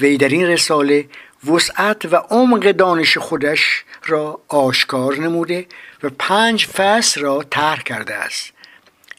وی 0.00 0.16
در 0.16 0.28
این 0.28 0.46
رساله 0.46 1.08
وسعت 1.46 2.12
و 2.12 2.16
عمق 2.16 2.72
دانش 2.72 3.18
خودش 3.18 3.84
را 4.06 4.40
آشکار 4.48 5.16
نموده 5.16 5.66
و 6.02 6.10
پنج 6.18 6.66
فصل 6.66 7.20
را 7.20 7.44
طرح 7.50 7.82
کرده 7.82 8.14
است. 8.14 8.52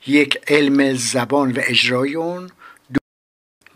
یک 0.07 0.39
علم 0.47 0.93
زبان 0.93 1.51
و 1.51 1.59
اجرای 1.63 2.15
اون 2.15 2.49
دو, 2.93 2.99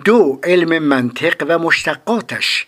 دو 0.05 0.39
علم 0.43 0.83
منطق 0.83 1.45
و 1.47 1.59
مشتقاتش 1.59 2.67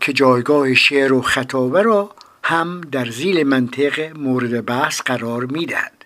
که 0.00 0.12
جایگاه 0.12 0.74
شعر 0.74 1.12
و 1.12 1.22
خطابه 1.22 1.82
را 1.82 2.14
هم 2.44 2.80
در 2.80 3.10
زیل 3.10 3.42
منطق 3.42 4.16
مورد 4.18 4.66
بحث 4.66 5.00
قرار 5.00 5.44
می‌دهد. 5.44 6.04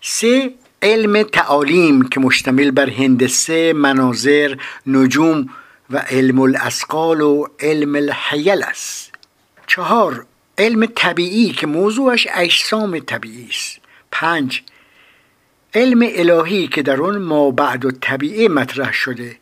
سه 0.00 0.54
علم 0.82 1.22
تعالیم 1.22 2.08
که 2.08 2.20
مشتمل 2.20 2.70
بر 2.70 2.90
هندسه 2.90 3.72
مناظر 3.72 4.56
نجوم 4.86 5.50
و 5.90 5.98
علم 5.98 6.40
الاسقال 6.40 7.20
و 7.20 7.46
علم 7.60 7.94
الحیل 7.94 8.62
است. 8.62 9.14
چهار 9.66 10.26
علم 10.58 10.86
طبیعی 10.94 11.52
که 11.52 11.66
موضوعش 11.66 12.26
اجسام 12.34 12.98
طبیعی 12.98 13.48
است. 13.48 13.78
پنج 14.10 14.62
علم 15.74 16.02
الهی 16.02 16.68
که 16.68 16.82
در 16.82 17.02
آن 17.02 17.18
ما 17.18 17.50
بعد 17.50 17.84
و 17.84 17.90
طبیعه 17.90 18.48
مطرح 18.48 18.92
شده. 18.92 19.36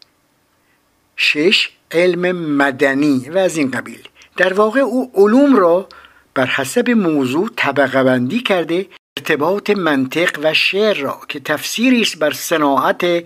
شش 1.16 1.70
علم 1.90 2.36
مدنی 2.36 3.28
و 3.28 3.38
از 3.38 3.56
این 3.56 3.70
قبیل. 3.70 4.08
در 4.36 4.52
واقع 4.52 4.80
او 4.80 5.12
علوم 5.14 5.56
را 5.56 5.88
بر 6.34 6.46
حسب 6.46 6.90
موضوع 6.90 7.50
طبقه 7.56 8.04
بندی 8.04 8.40
کرده 8.40 8.86
ارتباط 9.16 9.70
منطق 9.70 10.38
و 10.42 10.54
شعر 10.54 10.96
را 10.96 11.20
که 11.28 11.40
تفسیری 11.40 12.00
است 12.00 12.18
بر 12.18 12.32
صناعت 12.32 13.24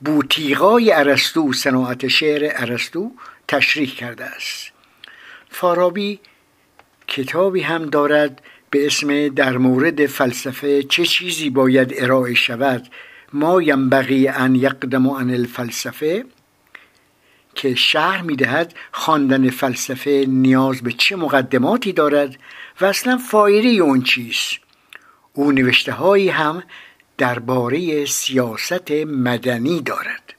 بوتیقای 0.00 0.92
ارسطو 0.92 1.52
صناعت 1.52 2.08
شعر 2.08 2.52
ارسطو 2.54 3.10
تشریح 3.48 3.94
کرده 3.94 4.24
است. 4.24 4.72
فارابی 5.50 6.20
کتابی 7.06 7.60
هم 7.60 7.86
دارد 7.86 8.42
به 8.70 8.86
اسم 8.86 9.28
در 9.28 9.58
مورد 9.58 10.06
فلسفه 10.06 10.82
چه 10.82 11.04
چیزی 11.04 11.50
باید 11.50 11.94
ارائه 11.96 12.34
شود. 12.34 12.88
ما 13.32 13.62
ینبغی 13.62 14.28
ان 14.28 14.54
یقدم 14.54 15.10
عن 15.10 15.30
الفلسفه 15.30 16.24
که 17.54 17.74
شهر 17.74 18.22
می‌دهد 18.22 18.74
خواندن 18.92 19.50
فلسفه 19.50 20.24
نیاز 20.28 20.82
به 20.82 20.92
چه 20.92 21.16
مقدماتی 21.16 21.92
دارد 21.92 22.36
و 22.80 22.84
اصلا 22.84 23.16
فایده 23.16 23.68
اون 23.68 24.02
چیست. 24.02 24.58
او 25.32 25.52
نوشته 25.52 25.92
هایی 25.92 26.28
هم 26.28 26.62
درباره 27.18 28.06
سیاست 28.06 28.90
مدنی 29.06 29.80
دارد. 29.80 30.34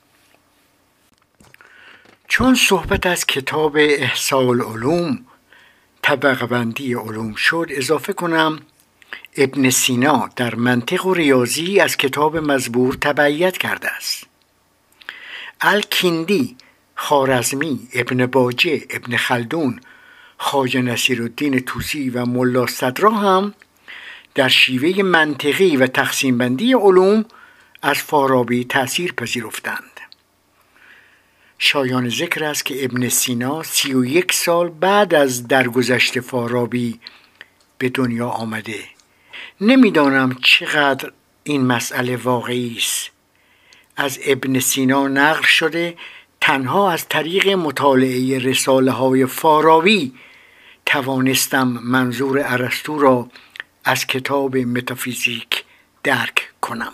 چون 2.28 2.56
صحبت 2.56 3.06
از 3.06 3.26
کتاب 3.26 3.78
احسال 3.78 4.62
علوم 4.62 5.26
طبق 6.02 6.46
بندی 6.46 6.94
علوم 6.94 7.36
شد 7.36 7.68
اضافه 7.70 8.14
کنم 8.14 8.60
ابن 9.38 9.70
سینا 9.70 10.30
در 10.36 10.56
منطق 10.56 11.06
و 11.06 11.14
ریاضی 11.14 11.80
از 11.80 11.98
کتاب 11.98 12.38
مزبور 12.38 12.94
تبعیت 12.94 13.58
کرده 13.58 13.92
است. 13.92 14.24
الکندی 15.62 16.56
خارزمی 16.96 17.88
ابن 17.94 18.26
باجه 18.26 18.86
ابن 18.90 19.18
خلدون 19.18 19.80
خاج 20.38 20.78
نصیر 20.78 21.22
الدین 21.22 21.60
توسی 21.60 22.10
و 22.10 22.26
ملا 22.26 22.68
صدرا 22.68 23.12
هم 23.12 23.54
در 24.38 24.48
شیوه 24.48 25.04
منطقی 25.04 25.78
و 25.78 25.88
تقسیم 25.88 26.38
بندی 26.38 26.74
علوم 26.74 27.26
از 27.82 27.98
فارابی 27.98 28.66
تأثیر 28.66 29.14
پذیرفتند. 29.14 30.00
شایان 31.60 32.10
ذکر 32.10 32.44
است 32.44 32.66
که 32.66 32.86
ابن 32.86 33.10
سینا 33.10 33.64
سی 33.64 33.94
و 33.94 34.06
یک 34.06 34.34
سال 34.34 34.70
بعد 34.70 35.14
از 35.14 35.48
درگذشت 35.48 36.20
فارابی 36.20 37.00
به 37.78 37.90
دنیا 37.90 38.28
آمده. 38.28 38.80
نمی‌دانم 39.62 40.38
چقدر 40.42 41.12
این 41.44 41.66
مسئله 41.66 42.16
واقعی 42.16 42.76
است. 42.78 43.10
از 43.96 44.20
ابن 44.26 44.60
سینا 44.60 45.08
نقل 45.08 45.44
شده 45.44 45.98
تنها 46.42 46.92
از 46.92 47.10
طریق 47.10 47.50
مطالعه 47.50 48.40
رساله 48.40 48.92
های 48.92 49.26
فارابی 49.26 50.14
توانستم 50.86 51.68
منظور 51.68 52.42
ارسطو 52.46 53.00
را 53.00 53.30
از 53.88 54.08
کتاب 54.08 54.58
متافیزیک 54.58 55.64
درک 56.04 56.50
کنم. 56.62 56.94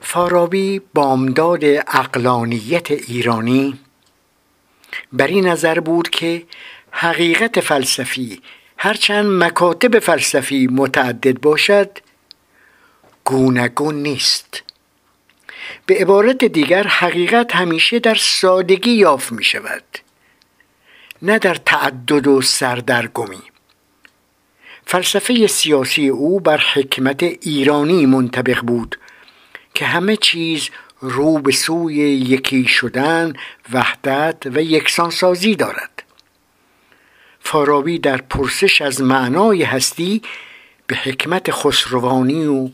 فارابی 0.00 0.80
بامداد 0.94 1.64
اقلانیت 1.64 2.90
ایرانی 2.90 3.78
بر 5.12 5.26
این 5.26 5.46
نظر 5.46 5.80
بود 5.80 6.08
که 6.08 6.46
حقیقت 6.90 7.60
فلسفی 7.60 8.42
هرچند 8.76 9.44
مکاتب 9.44 9.98
فلسفی 9.98 10.66
متعدد 10.66 11.40
باشد 11.40 11.98
گوناگون 13.24 13.94
نیست. 13.94 14.62
به 15.86 15.94
عبارت 15.94 16.44
دیگر 16.44 16.86
حقیقت 16.86 17.56
همیشه 17.56 17.98
در 17.98 18.14
سادگی 18.14 18.90
یافت 18.90 19.32
می 19.32 19.44
شود 19.44 19.84
نه 21.22 21.38
در 21.38 21.54
تعدد 21.54 22.26
و 22.26 22.42
سردرگمی. 22.42 23.42
فلسفه 24.86 25.46
سیاسی 25.46 26.08
او 26.08 26.40
بر 26.40 26.58
حکمت 26.74 27.22
ایرانی 27.22 28.06
منطبق 28.06 28.60
بود 28.60 28.98
که 29.74 29.84
همه 29.84 30.16
چیز 30.16 30.70
رو 31.00 31.38
به 31.38 31.52
سوی 31.52 31.94
یکی 31.94 32.64
شدن 32.64 33.32
وحدت 33.72 34.36
و 34.46 34.62
یکسانسازی 34.62 35.54
دارد. 35.54 36.02
فارابی 37.40 37.98
در 37.98 38.16
پرسش 38.16 38.82
از 38.82 39.02
معنای 39.02 39.62
هستی 39.62 40.22
به 40.86 40.96
حکمت 40.96 41.50
خسروانی 41.50 42.46
و 42.46 42.70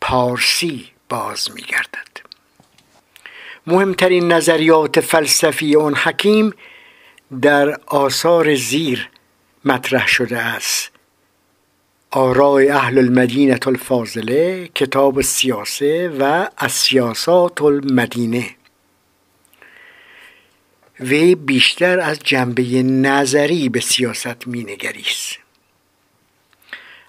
پارسی 0.00 0.86
باز 1.08 1.50
می 1.54 1.62
گردد 1.62 2.20
مهمترین 3.66 4.32
نظریات 4.32 5.00
فلسفی 5.00 5.74
اون 5.74 5.94
حکیم 5.94 6.52
در 7.42 7.80
آثار 7.86 8.54
زیر 8.54 9.08
مطرح 9.64 10.06
شده 10.06 10.38
است. 10.38 10.99
آراء 12.12 12.70
اهل 12.70 12.98
المدینه 12.98 13.58
الفاضله 13.66 14.68
کتاب 14.74 15.20
سیاسه 15.20 16.08
و 16.20 16.48
اسیاسات 16.58 17.62
المدینه. 17.62 18.50
وی 21.00 21.34
بیشتر 21.34 22.00
از 22.00 22.18
جنبه 22.18 22.62
نظری 22.82 23.68
به 23.68 23.80
سیاست 23.80 24.46
مینگریست. 24.48 25.38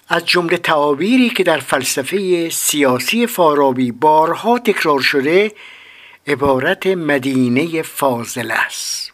از 0.08 0.26
جمله 0.26 0.58
تعابیری 0.58 1.30
که 1.30 1.43
در 1.43 1.60
فلسفه 1.60 2.49
سیاسی 2.49 3.28
فارابی 3.28 3.91
بارها 3.91 4.60
تکرار 4.60 4.99
شده 4.99 5.52
عبارت 6.28 6.88
مدینه 6.88 7.82
فاضله 7.82 8.54
است. 8.54 9.11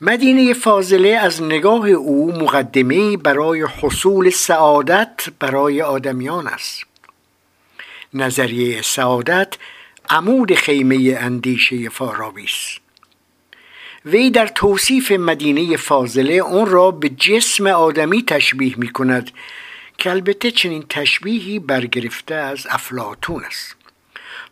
مدینه 0.00 0.54
فاضله 0.54 1.08
از 1.08 1.42
نگاه 1.42 1.88
او 1.88 2.32
مقدمه 2.32 3.16
برای 3.16 3.66
حصول 3.82 4.30
سعادت 4.30 5.24
برای 5.38 5.82
آدمیان 5.82 6.46
است. 6.46 6.84
نظریه 8.14 8.82
سعادت 8.82 9.54
عمود 10.10 10.54
خیمه 10.54 11.16
اندیشه 11.20 11.88
فارابی 11.88 12.44
است. 12.44 12.80
وی 14.04 14.30
در 14.30 14.46
توصیف 14.46 15.12
مدینه 15.12 15.76
فاضله 15.76 16.34
اون 16.34 16.66
را 16.66 16.90
به 16.90 17.08
جسم 17.08 17.66
آدمی 17.66 18.22
تشبیه 18.22 18.78
می 18.78 18.88
کند 18.88 19.30
که 19.98 20.10
البته 20.10 20.50
چنین 20.50 20.84
تشبیهی 20.88 21.58
برگرفته 21.58 22.34
از 22.34 22.66
افلاتون 22.70 23.44
است. 23.44 23.75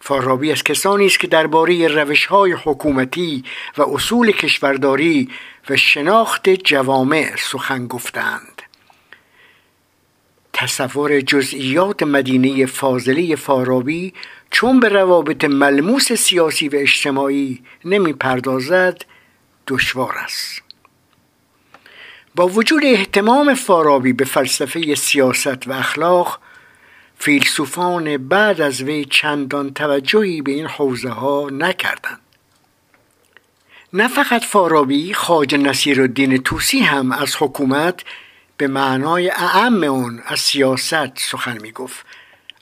فارابی 0.06 0.52
از 0.52 0.64
کسانی 0.64 1.06
است 1.06 1.20
که 1.20 1.26
درباره 1.26 1.88
روشهای 1.88 2.52
حکومتی 2.52 3.44
و 3.76 3.82
اصول 3.82 4.32
کشورداری 4.32 5.28
و 5.70 5.76
شناخت 5.76 6.48
جوامع 6.48 7.36
سخن 7.38 7.86
گفتند. 7.86 8.62
تصور 10.52 11.20
جزئیات 11.20 12.02
مدینه 12.02 12.66
فاضله 12.66 13.36
فارابی 13.36 14.14
چون 14.50 14.80
به 14.80 14.88
روابط 14.88 15.44
ملموس 15.44 16.12
سیاسی 16.12 16.68
و 16.68 16.76
اجتماعی 16.76 17.62
نمی 17.84 18.12
پردازد 18.12 19.02
دشوار 19.68 20.14
است. 20.18 20.62
با 22.34 22.48
وجود 22.48 22.84
احتمام 22.84 23.54
فارابی 23.54 24.12
به 24.12 24.24
فلسفه 24.24 24.94
سیاست 24.94 25.68
و 25.68 25.72
اخلاق 25.72 26.40
فیلسوفان 27.18 28.28
بعد 28.28 28.60
از 28.60 28.82
وی 28.82 29.04
چندان 29.04 29.74
توجهی 29.74 30.42
به 30.42 30.52
این 30.52 30.66
حوزه 30.66 31.10
ها 31.10 31.48
نکردند. 31.52 32.20
نه 33.92 34.08
فقط 34.08 34.44
فارابی 34.44 35.14
نصیر 35.52 36.00
الدین 36.00 36.42
توسی 36.42 36.78
هم 36.78 37.12
از 37.12 37.36
حکومت 37.40 38.04
به 38.56 38.66
معنای 38.66 39.30
اعم 39.30 39.84
اون 39.84 40.22
از 40.26 40.40
سیاست 40.40 41.18
سخن 41.18 41.58
می 41.62 41.72
گفت 41.72 42.06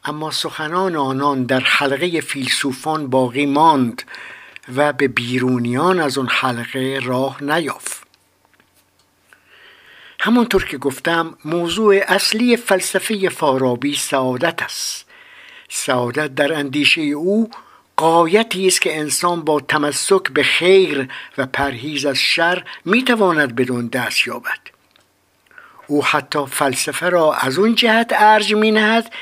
اما 0.05 0.31
سخنان 0.31 0.97
آنان 0.97 1.45
در 1.45 1.61
حلقه 1.61 2.21
فیلسوفان 2.21 3.07
باقی 3.07 3.47
ماند 3.47 4.03
و 4.77 4.93
به 4.93 5.09
بیرونیان 5.09 6.01
از 6.01 6.19
اون 6.19 6.29
حلقه 6.31 7.01
راه 7.05 7.45
نیافت. 7.45 8.02
همانطور 10.25 10.65
که 10.65 10.79
گفتم 10.79 11.35
موضوع 11.45 12.01
اصلی 12.09 12.57
فلسفه 12.57 13.29
فارابی 13.29 13.95
سعادت 13.95 14.63
است. 14.63 15.07
سعادت 15.69 16.35
در 16.35 16.53
اندیشه 16.53 17.01
او 17.01 17.51
قایتی 17.97 18.67
است 18.67 18.81
که 18.81 18.99
انسان 18.99 19.41
با 19.41 19.61
تمسک 19.61 20.33
به 20.33 20.43
خیر 20.43 21.09
و 21.39 21.47
پرهیز 21.47 22.07
از 22.07 22.17
شر 22.17 22.65
می‌تواند 22.85 23.55
بدون 23.55 23.87
دست 23.87 24.27
یابد. 24.27 24.59
او 25.87 26.05
حتی 26.05 26.47
فلسفه 26.47 27.09
را 27.09 27.35
از 27.35 27.59
اون 27.59 27.75
جهت 27.75 28.13
ارج 28.13 28.55
می 28.55 28.71
نهد 28.71 29.13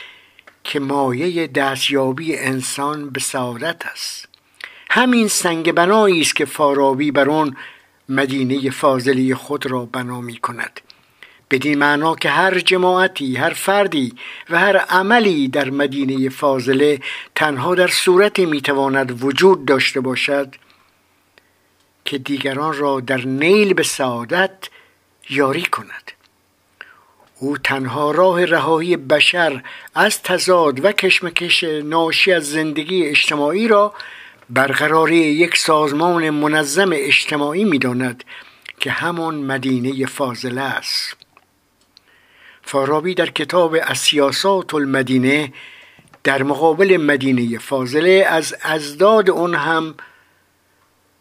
که 0.65 0.81
مایه 0.81 1.47
دستیابی 1.47 2.37
انسان 2.37 3.11
به 3.11 3.21
سعادت 3.21 3.87
است. 3.93 4.29
همین 4.91 5.29
سنگ 5.29 5.73
بنایی 5.73 6.21
است 6.21 6.37
که 6.37 6.45
فارابی 6.45 7.11
بر 7.11 7.31
آن 7.31 7.57
مدینه 8.09 8.71
فاضلی 8.71 9.35
خود 9.35 9.67
را 9.67 9.85
بنا 9.87 10.21
می 10.21 10.37
کند 10.37 10.81
بدین 11.51 11.79
معنا 11.79 12.15
که 12.15 12.31
هر 12.31 12.59
جماعتی 12.61 13.37
هر 13.37 13.51
فردی 13.51 14.15
و 14.51 14.59
هر 14.59 14.77
عملی 14.77 15.49
در 15.49 15.71
مدینه 15.71 16.29
فاضله 16.29 17.01
تنها 17.35 17.75
در 17.75 17.89
صورتی 17.89 18.47
می‌تواند 18.47 19.25
وجود 19.25 19.65
داشته 19.65 20.01
باشد 20.01 20.55
که 22.05 22.19
دیگران 22.19 22.77
را 22.77 23.01
در 23.01 23.27
نیل 23.27 23.75
به 23.75 23.83
سعادت 23.83 24.69
یاری 25.31 25.63
کند. 25.63 26.13
او 27.39 27.59
تنها 27.59 28.11
راه 28.11 28.45
رهایی 28.45 28.97
بشر 28.97 29.63
از 29.95 30.23
تضاد 30.23 30.85
و 30.85 30.93
کشمکش 30.93 31.65
ناشی 31.65 32.33
از 32.33 32.51
زندگی 32.51 33.07
اجتماعی 33.07 33.69
را 33.69 33.95
برقراری 34.51 35.17
یک 35.17 35.57
سازمان 35.57 36.31
منظم 36.31 36.91
اجتماعی 36.93 37.65
می‌داند 37.65 38.25
که 38.81 38.91
همان 38.91 39.35
مدینه 39.35 40.07
فاضله 40.07 40.61
است. 40.61 41.20
فارابی 42.63 43.15
در 43.15 43.31
کتاب 43.31 43.75
اسیاسات 43.83 44.75
المدینه 44.75 45.53
در 46.25 46.43
مقابل 46.43 46.97
مدینه 46.97 47.59
فاضله 47.59 48.27
از 48.29 48.57
ازداد 48.63 49.31
اون 49.31 49.55
هم 49.55 49.95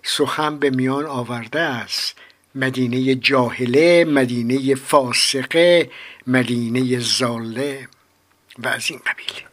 سخن 0.03 0.59
به 0.59 0.69
میان 0.69 1.05
آورده 1.05 1.59
است. 1.59 2.15
مدینه 2.55 3.15
جاهله 3.15 4.05
مدینه 4.05 4.75
فاسقه 4.75 5.91
مدینه 6.27 6.99
زاله 6.99 7.87
و 8.57 8.67
از 8.67 8.91
این 8.91 8.99
قبیل. 8.99 9.48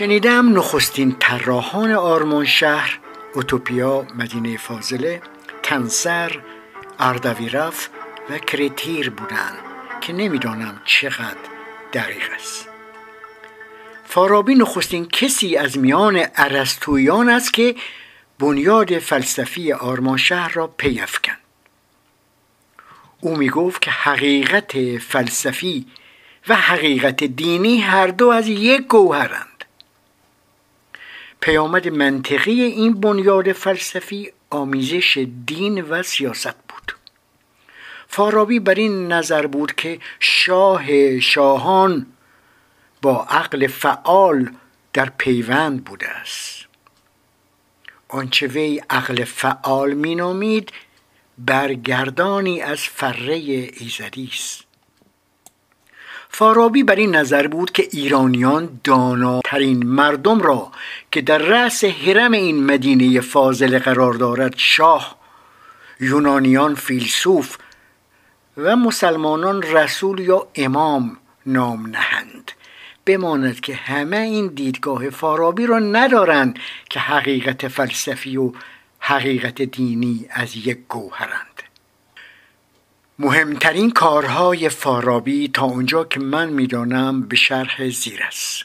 شنیدم 0.00 0.58
نخستین 0.58 1.16
طراحان 1.18 1.92
آرمان 1.92 2.44
شهر 2.44 2.98
اوتوپیا 3.34 4.06
مدینه 4.14 4.56
فاضله 4.56 5.22
تنسر 5.62 6.40
اردویرف 6.98 7.88
و 8.30 8.38
کرتیر 8.38 9.10
بودند 9.10 9.58
که 10.00 10.12
نمی‌دانم 10.12 10.80
چقدر 10.84 11.36
دقیق 11.92 12.30
است. 12.34 12.68
فارابی 14.04 14.54
نخستین 14.54 15.08
کسی 15.08 15.56
از 15.56 15.78
میان 15.78 16.26
ارسطویان 16.36 17.28
است 17.28 17.54
که 17.54 17.74
بنیاد 18.38 18.98
فلسفی 18.98 19.72
آرمان 19.72 20.16
شهر 20.16 20.52
را 20.52 20.66
پی 20.66 21.00
افکند. 21.00 21.38
او 23.20 23.36
می 23.36 23.48
گفت 23.50 23.82
که 23.82 23.90
حقیقت 23.90 24.98
فلسفی 24.98 25.86
و 26.48 26.54
حقیقت 26.54 27.24
دینی 27.24 27.80
هر 27.80 28.06
دو 28.06 28.28
از 28.28 28.48
یک 28.48 28.86
گوهرند. 28.86 29.49
پیامد 31.50 31.88
منطقی 31.88 32.60
این 32.62 33.00
بنیاد 33.00 33.52
فلسفی 33.52 34.32
آمیزش 34.50 35.26
دین 35.46 35.80
و 35.80 36.02
سیاست 36.02 36.54
بود. 36.68 36.96
فارابی 38.08 38.60
بر 38.60 38.74
این 38.74 39.12
نظر 39.12 39.46
بود 39.46 39.74
که 39.74 40.00
شاه 40.20 41.20
شاهان 41.20 42.06
با 43.02 43.26
عقل 43.30 43.66
فعال 43.66 44.50
در 44.92 45.12
پیوند 45.18 45.84
بوده 45.84 46.08
است. 46.08 46.66
آنچه 48.08 48.46
وی 48.46 48.82
عقل 48.90 49.24
فعال 49.24 49.94
مینامید 49.94 50.72
برگردانی 51.38 52.60
از 52.60 52.80
فره 52.80 53.34
ایزدی 53.34 54.30
است. 54.32 54.69
فارابی 56.32 56.82
بر 56.82 56.94
این 56.94 57.16
نظر 57.16 57.46
بود 57.46 57.72
که 57.72 57.88
ایرانیان 57.92 58.80
داناترین 58.84 59.86
مردم 59.86 60.40
را 60.40 60.72
که 61.12 61.20
در 61.20 61.38
رأس 61.38 61.84
حرم 61.84 62.32
این 62.32 62.64
مدینه 62.64 63.20
فاضله 63.20 63.78
قرار 63.78 64.14
دارد 64.14 64.54
شاه 64.56 65.16
یونانیان 66.00 66.74
فیلسوف 66.74 67.56
و 68.56 68.76
مسلمانان 68.76 69.62
رسول 69.62 70.18
یا 70.18 70.46
امام 70.54 71.16
نام 71.46 71.86
نهند. 71.86 72.52
بماند 73.06 73.60
که 73.60 73.74
همه 73.74 74.16
این 74.16 74.46
دیدگاه 74.46 75.10
فارابی 75.10 75.66
را 75.66 75.78
ندارند 75.78 76.58
که 76.90 77.00
حقیقت 77.00 77.68
فلسفی 77.68 78.36
و 78.36 78.52
حقیقت 78.98 79.62
دینی 79.62 80.26
از 80.30 80.56
یک 80.56 80.78
گوهرند. 80.88 81.49
مهمترین 83.22 83.90
کارهای 83.90 84.68
فارابی 84.68 85.48
تا 85.48 85.64
اونجا 85.64 86.04
که 86.04 86.20
من 86.20 86.48
می‌دانم 86.48 87.22
به 87.22 87.36
شرح 87.36 87.88
زیر 87.88 88.22
است. 88.22 88.64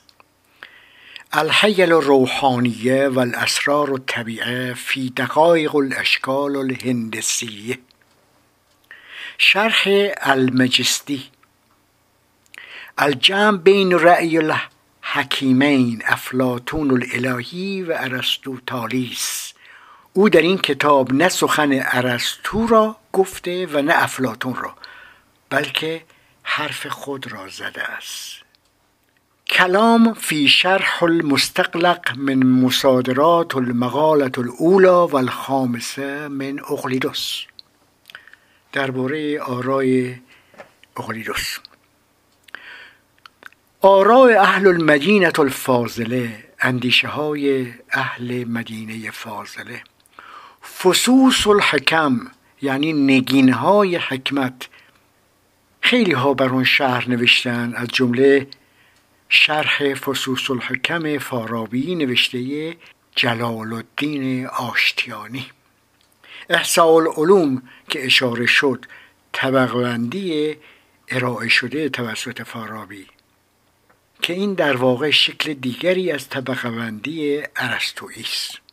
الحیل 1.34 1.92
روحانیه 1.92 3.08
و 3.08 3.20
الاسرار 3.20 3.92
و 3.92 3.98
طبیعه 3.98 4.74
فی 4.74 5.10
دقایق 5.10 5.76
الاشکال 5.76 6.56
الهندسیه. 6.56 7.80
شرح 9.38 9.84
المجستی. 10.22 11.24
الجمع 12.98 13.58
بین 13.58 13.92
رأی 14.00 14.38
الحکیمین 14.38 16.04
افلاتون 16.06 16.92
الالهی 16.92 17.84
و 17.84 17.96
ارسطو 17.98 18.58
تالیس. 18.66 19.54
او 20.18 20.30
در 20.30 20.42
این 20.42 20.58
کتاب 20.58 21.14
نه 21.14 21.30
سخن 21.30 21.70
ارسطو 21.74 22.68
را 22.68 22.98
گفته 23.14 23.66
و 23.66 23.82
نه 23.82 24.04
افلاتون 24.04 24.56
را 24.56 24.76
بلکه 25.50 26.04
حرف 26.44 26.88
خود 26.88 27.32
را 27.32 27.48
زده 27.50 27.84
است. 27.84 28.36
کلام 29.48 30.14
فی 30.14 30.48
شرح 30.48 31.04
المستقلق 31.04 32.18
من 32.18 32.44
مصادرات 32.44 33.56
المقالت 33.56 34.40
الاولا 34.40 35.08
و 35.08 35.16
الخامسه 35.16 36.28
من 36.28 36.60
اغلیدوس. 36.60 37.44
درباره 38.74 39.42
آرای 39.42 40.16
اغلیدوس. 40.98 41.58
آرای 43.82 44.34
اهل 44.34 44.68
المدینه 44.68 45.32
الفاضله 45.40 46.44
اندیشه 46.62 47.08
های 47.08 47.74
اهل 47.92 48.44
مدینه 48.48 49.12
فاضله. 49.12 49.82
فسوس 50.84 51.48
الحکم 51.48 52.20
یعنی 52.62 52.94
نگین 52.94 53.50
های 53.50 53.96
حکمت. 53.96 54.68
خیلی 55.82 56.12
ها 56.12 56.34
بر 56.34 56.50
اون 56.50 56.64
شهر 56.64 57.10
نوشتن 57.10 57.74
از 57.76 57.88
جمله 57.88 58.48
شرح 59.30 59.94
فسوس 59.94 60.52
الحکم 60.52 61.18
فارابی 61.18 61.96
نوشته 61.96 62.76
جلال 63.16 63.74
الدین 63.74 64.48
آشتیانی. 64.48 65.46
احساء 66.50 66.96
العلوم 66.96 67.64
که 67.90 68.06
اشاره 68.06 68.46
شد 68.46 68.86
طبقبندی 69.32 70.56
ارائه 71.10 71.50
شده 71.50 71.90
توسط 71.90 72.42
فارابی. 72.42 73.08
که 74.22 74.34
این 74.34 74.54
در 74.54 74.78
واقع 74.78 75.12
شکل 75.12 75.54
دیگری 75.54 76.12
از 76.12 76.30
طبقبندی 76.30 77.44
ارسطویی 77.56 78.22
است 78.22 78.65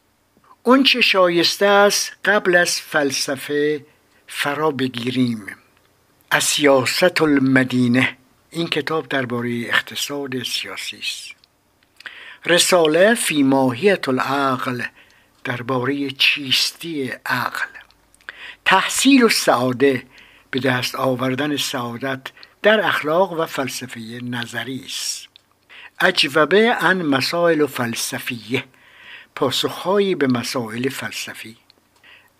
اون 0.65 0.83
چه 0.83 1.01
شایسته 1.01 1.67
است 1.67 2.13
قبل 2.25 2.57
از 2.57 2.81
فلسفه 2.81 3.87
فرا 4.27 4.71
بگیریم. 4.71 5.47
از 6.31 6.55
المدینه. 7.21 8.17
این 8.51 8.69
کتاب 8.69 9.09
درباره 9.09 9.51
اقتصاد 9.51 10.43
سیاسی 10.43 10.99
است. 10.99 11.31
رساله 12.47 13.15
فی 13.15 13.43
ماهیت 13.43 14.09
العقل 14.09 14.83
درباره 15.45 16.11
چیستی 16.11 17.13
عقل. 17.27 17.69
تحصیل 18.65 19.23
و 19.23 19.29
سعاده 19.29 20.03
به 20.51 20.61
دست 20.61 20.95
آوردن 20.95 21.57
سعادت 21.57 22.21
در 22.63 22.81
اخلاق 22.81 23.33
و 23.33 23.47
فلسفه 23.47 24.01
نظری 24.23 24.83
است. 24.87 25.29
اجوبه 26.01 26.73
عن 26.73 27.03
مسائل 27.03 27.61
و 27.61 27.67
فلسفیه. 27.67 28.65
پاسخهایی 29.35 30.15
به 30.15 30.27
مسائل 30.27 30.89
فلسفی. 30.89 31.57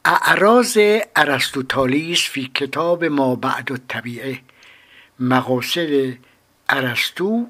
اعراض 0.05 0.79
ارسطوطالیس 1.17 2.29
فی 2.29 2.51
کتاب 2.55 3.05
ما 3.05 3.35
بعد 3.35 3.73
الطبیعه 3.73 4.41
مقاصد 5.21 6.19
ارسطو 6.69 7.47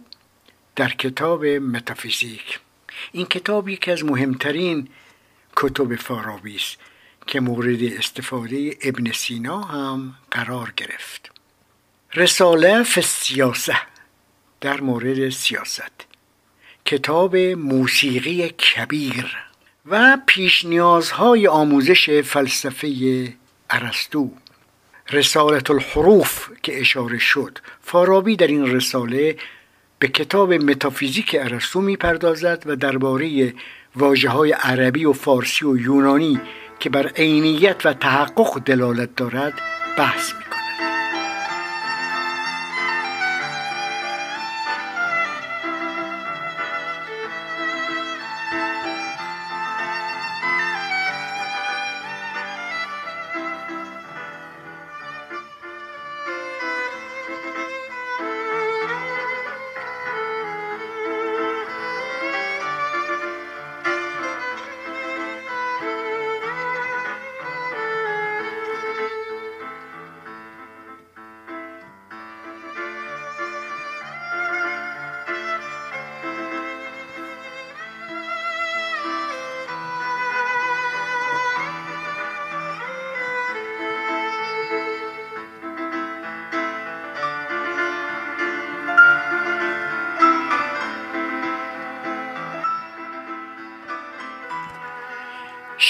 در 0.77 0.89
کتاب 0.89 1.45
متافیزیک. 1.47 2.61
این 3.13 3.27
کتاب 3.27 3.69
یکی 3.69 3.91
از 3.91 4.05
مهمترین 4.05 4.89
کتب 5.57 5.97
فارابی 5.97 6.57
است 6.57 6.77
که 7.27 7.41
مورد 7.41 7.83
استفاده 7.83 8.77
ابن 8.83 9.13
سینا 9.13 9.61
هم 9.61 10.15
قرار 10.31 10.73
گرفت. 10.77 11.31
رساله 12.15 12.83
فی 12.83 13.03
سیاسه 13.03 13.77
در 14.61 14.81
مورد 14.81 15.29
سیاست. 15.29 16.12
کتاب 16.85 17.37
موسیقی 17.37 18.49
کبیر 18.49 19.37
و 19.87 20.19
پیش 20.27 20.65
نیازهای 20.65 21.47
آموزش 21.47 22.11
فلسفه 22.11 22.89
ارسطو. 23.71 24.31
رسالت 25.11 25.71
الحروف 25.71 26.49
که 26.63 26.81
اشاره 26.81 27.19
شد. 27.19 27.59
فارابی 27.81 28.37
در 28.37 28.47
این 28.47 28.67
رساله 28.67 29.37
به 29.99 30.09
کتاب 30.09 30.53
متافیزیک 30.53 31.37
ارسطو 31.41 31.81
می‌پردازد 31.81 32.63
و 32.67 32.77
درباره 32.77 33.55
واجه 33.97 34.29
های 34.29 34.53
عربی 34.53 35.05
و 35.05 35.13
فارسی 35.13 35.65
و 35.65 35.77
یونانی 35.77 36.41
که 36.79 36.91
بر 36.91 37.09
عینیت 37.09 37.87
و 37.87 37.93
تحقق 37.93 38.61
دلالت 38.65 39.17
دارد 39.17 39.53
بحث 39.99 40.33
می 40.35 40.62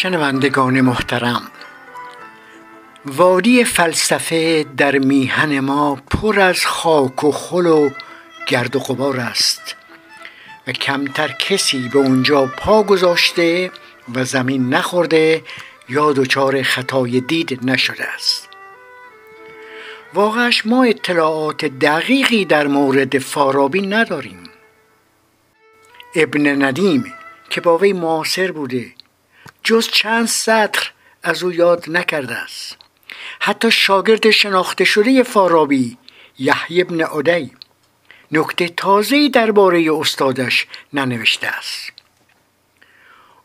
شنوندگان 0.03 0.81
محترم. 0.81 1.43
وادی 3.05 3.65
فلسفه 3.65 4.67
در 4.77 4.99
میهن 4.99 5.61
ما 5.61 5.95
پر 6.11 6.41
از 6.41 6.67
خاک 6.67 7.25
و 7.25 7.33
خل 7.33 7.67
و 7.67 7.91
گرد 8.47 8.77
و 8.77 8.79
غبار 8.79 9.21
است 9.21 9.77
و 10.67 10.73
کمتر 10.73 11.29
کسی 11.29 11.89
به 11.89 11.99
اونجا 11.99 12.47
پا 12.47 12.83
گذاشته 12.83 13.71
و 14.15 14.25
زمین 14.25 14.75
نخورده 14.75 15.43
یا 15.89 16.13
دچار 16.13 16.63
خطای 16.63 17.21
دید 17.21 17.71
نشده 17.71 18.05
است. 18.05 18.49
واقعش 20.15 20.67
ما 20.67 20.85
اطلاعات 20.85 21.65
دقیقی 21.65 22.45
در 22.45 22.67
مورد 22.67 23.19
فارابی 23.19 23.87
نداریم. 23.87 24.51
ابن 26.15 26.63
ندیم 26.63 27.15
که 27.51 27.61
با 27.61 27.79
وی 27.79 27.93
معاصر 27.93 28.53
بوده 28.53 28.87
جز 29.65 29.89
چند 29.89 30.27
سطر 30.27 30.91
از 31.23 31.43
او 31.43 31.53
یاد 31.53 31.85
نکرده 31.89 32.35
است. 32.35 32.77
حتی 33.41 33.71
شاگرد 33.71 34.31
شناخته 34.31 34.85
شده 34.85 35.23
فارابی 35.23 35.99
یحیی 36.39 36.83
ابن 36.83 37.01
عدی 37.01 37.53
نکته 38.33 38.69
تازه‌ای 38.69 39.29
درباره 39.29 39.93
استادش 39.93 40.67
ننوشته 40.93 41.47
است. 41.47 41.93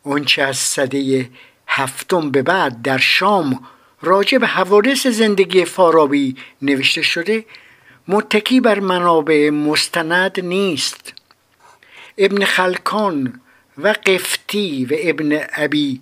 آنچه 0.04 0.42
از 0.42 0.56
صده 0.56 1.30
هفتم 1.68 2.30
به 2.30 2.42
بعد 2.42 2.82
در 2.82 2.98
شام 2.98 3.66
راجع 4.02 4.38
به 4.38 4.46
حوادث 4.46 5.06
زندگی 5.06 5.64
فارابی 5.64 6.36
نوشته 6.62 7.02
شده 7.02 7.44
متکی 8.08 8.60
بر 8.60 8.80
منابع 8.80 9.50
مستند 9.50 10.40
نیست. 10.40 11.12
ابن 12.18 12.44
خلکان 12.44 13.40
و 13.78 13.94
قفتی 14.06 14.84
و 14.84 14.94
ابن 14.98 15.40
ابی 15.56 16.00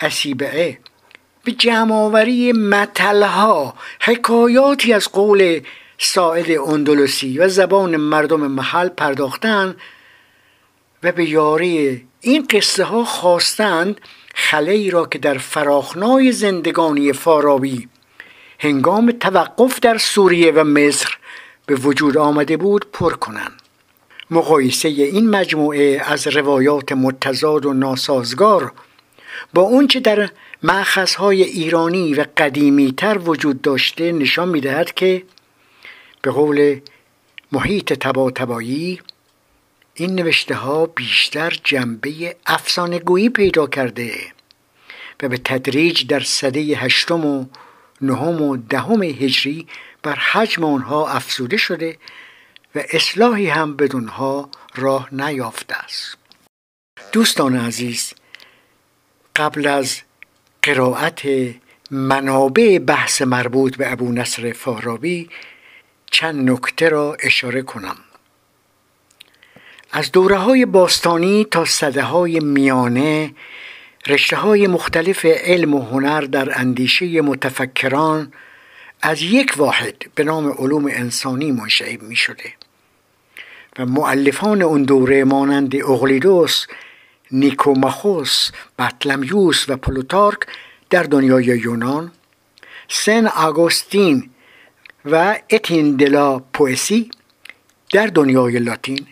اسیبعه. 0.00 0.78
به 1.44 1.52
جمعآوری 1.52 2.52
متلها 2.52 3.74
حکایاتی 4.00 4.92
از 4.92 5.08
قول 5.08 5.60
ساعد 5.98 6.50
اندلسی 6.50 7.38
و 7.38 7.48
زبان 7.48 7.96
مردم 7.96 8.46
محل 8.46 8.88
پرداختن 8.88 9.76
و 11.02 11.12
به 11.12 11.30
یاری 11.30 12.06
این 12.20 12.46
قصه 12.50 12.84
ها 12.84 13.04
خواستند 13.04 14.00
خلی 14.34 14.90
را 14.90 15.06
که 15.06 15.18
در 15.18 15.38
فراخنای 15.38 16.32
زندگانی 16.32 17.12
فارابی 17.12 17.88
هنگام 18.58 19.10
توقف 19.10 19.80
در 19.80 19.98
سوریه 19.98 20.52
و 20.52 20.64
مصر 20.64 21.18
به 21.66 21.74
وجود 21.74 22.16
آمده 22.18 22.56
بود 22.56 22.86
پر 22.92 23.14
کنند. 23.14 23.59
مقایسه 24.30 24.88
این 24.88 25.30
مجموعه 25.30 26.02
از 26.04 26.26
روایات 26.26 26.92
متضاد 26.92 27.66
و 27.66 27.72
ناسازگار 27.72 28.72
با 29.54 29.62
اونچه 29.62 30.00
در 30.00 30.30
های 31.18 31.42
ایرانی 31.42 32.14
و 32.14 32.24
قدیمی 32.36 32.92
تر 32.92 33.18
وجود 33.18 33.62
داشته 33.62 34.12
نشان 34.12 34.48
می‌دهد 34.48 34.94
که 34.94 35.22
به 36.22 36.30
قول 36.30 36.80
محیط 37.52 37.92
تبا 37.92 38.30
تبایی 38.30 39.00
این 39.94 40.14
نوشته 40.14 40.54
ها 40.54 40.86
بیشتر 40.86 41.58
جنبه 41.64 42.36
افسانه 42.46 42.98
گویی 42.98 43.28
پیدا 43.28 43.66
کرده 43.66 44.12
و 45.22 45.28
به 45.28 45.38
تدریج 45.44 46.06
در 46.06 46.20
سده 46.20 46.60
هشتم 46.60 47.26
و 47.26 47.44
نهم 48.00 48.42
و 48.42 48.56
دهم 48.56 49.02
هجری 49.02 49.66
بر 50.02 50.14
حجم 50.14 50.64
آنها 50.64 51.08
افزوده 51.08 51.56
شده 51.56 51.96
و 52.74 52.82
اصلاحی 52.90 53.48
هم 53.48 53.76
بدونها 53.76 54.50
راه 54.74 55.14
نیافته 55.14 55.74
است. 55.74 56.16
دوستان 57.12 57.56
عزیز 57.56 58.12
قبل 59.36 59.66
از 59.66 60.00
قرائت 60.62 61.20
منابع 61.90 62.78
بحث 62.78 63.22
مربوط 63.22 63.76
به 63.76 63.92
ابو 63.92 64.12
نصر 64.12 64.52
فارابی 64.52 65.30
چند 66.10 66.50
نکته 66.50 66.88
را 66.88 67.16
اشاره 67.22 67.62
کنم. 67.62 67.96
از 69.92 70.12
دوره 70.12 70.36
های 70.36 70.66
باستانی 70.66 71.44
تا 71.44 71.64
صده 71.64 72.02
های 72.02 72.40
میانه 72.40 73.34
رشته 74.06 74.36
های 74.36 74.66
مختلف 74.66 75.24
علم 75.24 75.74
و 75.74 75.82
هنر 75.82 76.20
در 76.20 76.58
اندیشه 76.58 77.20
متفکران 77.20 78.32
از 79.02 79.22
یک 79.22 79.54
واحد 79.56 79.96
به 80.14 80.24
نام 80.24 80.52
علوم 80.52 80.86
انسانی 80.86 81.52
منشعب 81.52 82.02
می 82.02 82.16
شده 82.16 82.52
معلفان 83.84 84.62
اون 84.62 84.82
دوره 84.82 85.24
مانند 85.24 85.76
اغلیدوس 85.76 86.66
نیکوماخوس 87.30 88.50
بطلمیوس 88.78 89.68
و 89.68 89.76
پلوتارک 89.76 90.38
در 90.90 91.02
دنیای 91.02 91.44
یونان 91.44 92.12
سن 92.88 93.26
آگوستین 93.26 94.30
و 95.04 95.38
اتین 95.50 95.96
دلا 95.96 96.38
پوئسی 96.38 97.10
در 97.92 98.06
دنیای 98.06 98.58
لاتین 98.58 99.06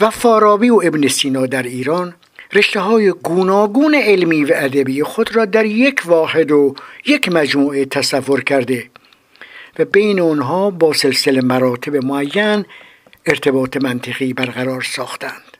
و 0.00 0.10
فارابی 0.10 0.70
و 0.70 0.80
ابن 0.84 1.08
سینا 1.08 1.46
در 1.46 1.62
ایران 1.62 2.14
رشته 2.52 2.80
های 2.80 3.10
گوناگون 3.10 3.94
علمی 3.94 4.44
و 4.44 4.52
ادبی 4.54 5.02
خود 5.02 5.36
را 5.36 5.44
در 5.44 5.64
یک 5.64 6.02
واحد 6.06 6.52
و 6.52 6.74
یک 7.06 7.28
مجموعه 7.28 7.84
تصور 7.84 8.44
کرده 8.44 8.90
و 9.78 9.84
بین 9.84 10.20
آنها 10.20 10.70
با 10.70 10.92
سلسله 10.92 11.40
مراتب 11.40 11.96
معین 11.96 12.64
ارتباط 13.26 13.76
منطقی 13.76 14.32
برقرار 14.32 14.82
ساختند. 14.82 15.56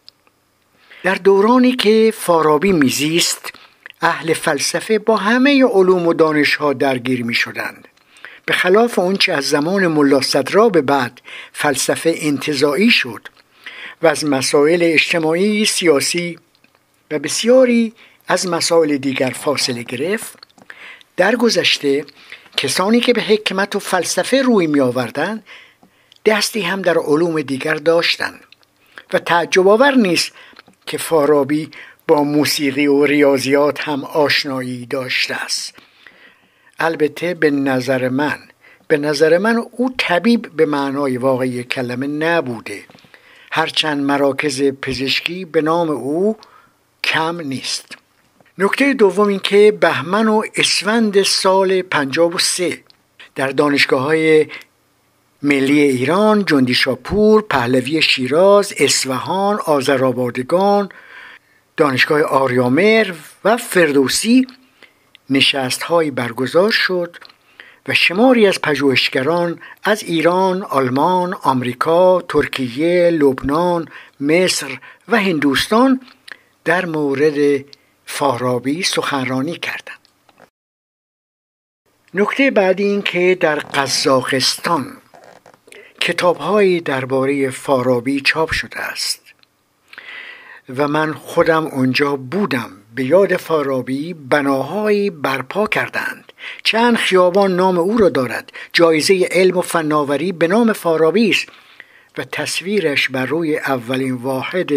در 1.02 1.14
دورانی 1.14 1.72
که 1.72 2.12
فارابی 2.16 2.72
میزیست 2.72 3.52
اهل 4.00 4.32
فلسفه 4.32 4.98
با 4.98 5.16
همه 5.16 5.64
علوم 5.64 6.06
و 6.06 6.14
دانشها 6.14 6.72
درگیر 6.72 7.24
می 7.24 7.34
شدند 7.34 7.88
به 8.46 8.54
خلاف 8.54 8.98
اونچه 8.98 9.32
از 9.32 9.44
زمان 9.44 9.86
ملا 9.86 10.20
صدرا 10.20 10.68
به 10.68 10.82
بعد 10.82 11.20
فلسفه 11.52 12.14
انتظایی 12.18 12.90
شد 12.90 13.28
و 14.02 14.06
از 14.06 14.24
مسائل 14.24 14.78
اجتماعی، 14.82 15.64
سیاسی 15.64 16.38
و 17.10 17.18
بسیاری 17.18 17.92
از 18.28 18.48
مسائل 18.48 18.96
دیگر 18.96 19.30
فاصله 19.30 19.82
گرفت 19.82 20.38
در 21.16 21.36
گذشته 21.36 22.04
کسانی 22.56 23.00
که 23.00 23.12
به 23.12 23.22
حکمت 23.22 23.76
و 23.76 23.78
فلسفه 23.78 24.42
روی 24.42 24.66
می 24.66 24.80
آوردن 24.80 25.42
دستی 26.28 26.60
هم 26.60 26.82
در 26.82 26.98
علوم 26.98 27.42
دیگر 27.42 27.74
داشتند 27.74 28.40
و 29.12 29.18
تعجب 29.18 29.68
آور 29.68 29.94
نیست 29.94 30.32
که 30.86 30.98
فارابی 30.98 31.70
با 32.08 32.24
موسیقی 32.24 32.86
و 32.86 33.04
ریاضیات 33.04 33.80
هم 33.80 34.04
آشنایی 34.04 34.86
داشته 34.86 35.34
است. 35.44 35.74
البته 36.78 37.34
به 37.34 37.50
نظر 37.50 38.08
من 38.08 38.38
به 38.88 38.96
نظر 38.96 39.38
من 39.38 39.56
او 39.72 39.94
طبیب 39.98 40.56
به 40.56 40.66
معنای 40.66 41.16
واقعی 41.16 41.64
کلمه 41.64 42.06
نبوده. 42.06 42.84
هرچند 43.52 44.04
مراکز 44.04 44.62
پزشکی 44.62 45.44
به 45.44 45.62
نام 45.62 45.90
او 45.90 46.36
کم 47.04 47.40
نیست. 47.40 47.96
نکته 48.58 48.94
دوم 48.94 49.28
این 49.28 49.40
که 49.40 49.78
بهمن 49.80 50.28
و 50.28 50.42
اسفند 50.56 51.22
سال 51.22 51.82
53 51.82 52.78
در 53.34 53.48
دانشگاه 53.48 54.02
های 54.02 54.46
ملی 55.42 55.80
ایران، 55.80 56.44
جندی 56.44 56.74
شاپور، 56.74 57.42
پهلوی 57.42 58.02
شیراز، 58.02 58.72
اصفهان، 58.78 59.56
آذرآبادگان، 59.56 60.88
دانشگاه 61.76 62.22
آریامر 62.22 63.14
و 63.44 63.56
فردوسی 63.56 64.46
نشست 65.30 65.82
های 65.82 66.10
برگزار 66.10 66.70
شد 66.70 67.16
و 67.88 67.94
شماری 67.94 68.46
از 68.46 68.60
پژوهشگران 68.60 69.60
از 69.84 70.02
ایران، 70.02 70.62
آلمان، 70.62 71.34
آمریکا، 71.34 72.20
ترکیه، 72.28 73.10
لبنان، 73.10 73.88
مصر 74.20 74.78
و 75.08 75.16
هندوستان 75.16 76.00
در 76.64 76.86
مورد 76.86 77.64
فارابی 78.06 78.82
سخنرانی 78.82 79.56
کردند. 79.56 79.98
نکته 82.14 82.50
بعدی 82.50 82.84
این 82.84 83.02
که 83.02 83.36
در 83.40 83.58
قزاقستان 83.58 84.96
کتابهایی 86.00 86.80
درباره 86.80 87.50
فارابی 87.50 88.20
چاپ 88.20 88.50
شده 88.50 88.80
است. 88.80 89.20
و 90.76 90.88
من 90.88 91.12
خودم 91.12 91.66
اونجا 91.66 92.16
بودم. 92.16 92.70
به 92.94 93.04
یاد 93.04 93.36
فارابی 93.36 94.14
بناهایی 94.14 95.10
برپا 95.10 95.66
کردند. 95.66 96.32
چند 96.64 96.96
خیابان 96.96 97.56
نام 97.56 97.78
او 97.78 97.98
را 97.98 98.08
دارد. 98.08 98.52
جایزه 98.72 99.28
علم 99.30 99.56
و 99.56 99.60
فناوری 99.60 100.32
به 100.32 100.48
نام 100.48 100.72
فارابی 100.72 101.30
است. 101.30 101.48
و 102.18 102.24
تصویرش 102.24 103.08
بر 103.08 103.26
روی 103.26 103.58
اولین 103.58 104.14
واحد 104.14 104.70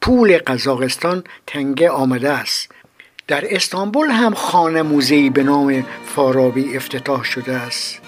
پول 0.00 0.38
قزاقستان 0.38 1.24
تنگه 1.46 1.90
آمده 1.90 2.30
است. 2.30 2.72
در 3.26 3.54
استانبول 3.54 4.10
هم 4.10 4.34
خانه 4.34 4.82
موزهی 4.82 5.30
به 5.30 5.42
نام 5.42 5.86
فارابی 6.06 6.76
افتتاح 6.76 7.24
شده 7.24 7.52
است. 7.52 8.07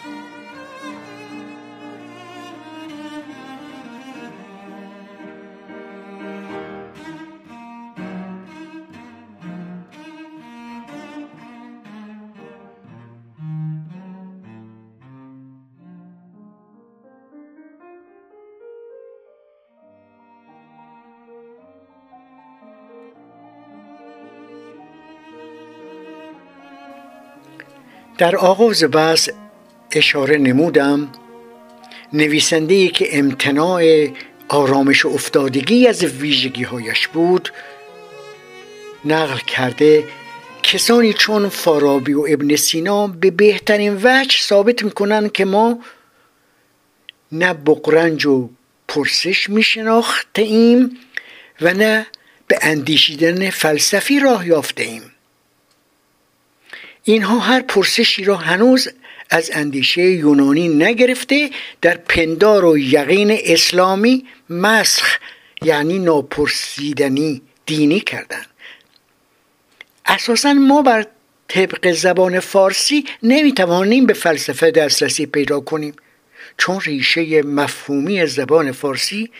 در 28.21 28.37
آغاز 28.37 28.85
بحث 28.85 29.31
اشاره 29.93 30.39
نمودم 30.39 31.09
نویسنده 32.13 32.75
ای 32.75 32.89
که 32.89 33.19
امتناع 33.19 34.09
آرامش 34.49 35.05
و 35.05 35.09
افتادگی 35.09 35.87
از 35.87 36.05
ویژگی 36.05 36.63
هایش 36.63 37.09
بود 37.09 37.53
نقل 39.05 39.39
کرده 39.39 40.05
کسانی 40.63 41.13
چون 41.13 41.49
فارابی 41.49 42.13
و 42.13 42.25
ابن 42.29 42.57
سینا 42.57 43.07
به 43.07 43.31
بهترین 43.31 44.01
وجه 44.03 44.39
ثابت 44.41 44.83
می‌کنن 44.83 45.29
که 45.29 45.45
ما 45.45 45.79
نه 47.33 47.55
بقرنج 47.55 48.27
و 48.27 48.51
پرسش 48.89 49.51
میشناخته 49.51 50.43
ایم 50.43 50.99
و 51.61 51.75
نه 51.75 52.07
به 52.49 52.59
اندیشیدن 52.63 53.51
فلسفی 53.51 54.21
راه 54.21 54.47
یافته 54.47 54.83
ایم 54.83 55.10
اینها 57.13 57.39
هر 57.39 57.61
پرسشی 57.61 58.25
را 58.25 58.37
هنوز 58.37 58.89
از 59.31 59.51
اندیشه 59.55 60.03
یونانی 60.03 60.69
نگرفته 60.69 61.51
در 61.81 61.97
پندار 61.97 62.65
و 62.65 62.79
یقین 62.79 63.39
اسلامی 63.45 64.27
مسخ 64.51 65.19
یعنی 65.63 65.99
ناپرسیدنی 65.99 67.43
دینی 67.67 68.01
کردن 68.01 68.43
اساسا 70.07 70.53
ما 70.53 70.83
بر 70.83 71.07
طبق 71.49 71.93
زبان 71.93 72.41
فارسی 72.41 73.05
نمی‌توانیم 73.23 74.07
به 74.07 74.13
فلسفه 74.13 74.71
دسترسی 74.71 75.27
پیدا 75.27 75.61
کنیم 75.61 75.95
چون 76.59 76.81
ریشه 76.81 77.43
مفهومی 77.43 78.27
زبان 78.27 78.73
فارسی 78.73 79.31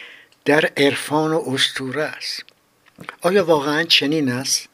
در 0.45 0.71
عرفان 0.77 1.33
و 1.33 1.43
استوره 1.47 2.03
است. 2.03 2.45
آیا 3.21 3.45
واقعا 3.45 3.85
چنین 3.85 4.29
است؟ 4.29 4.70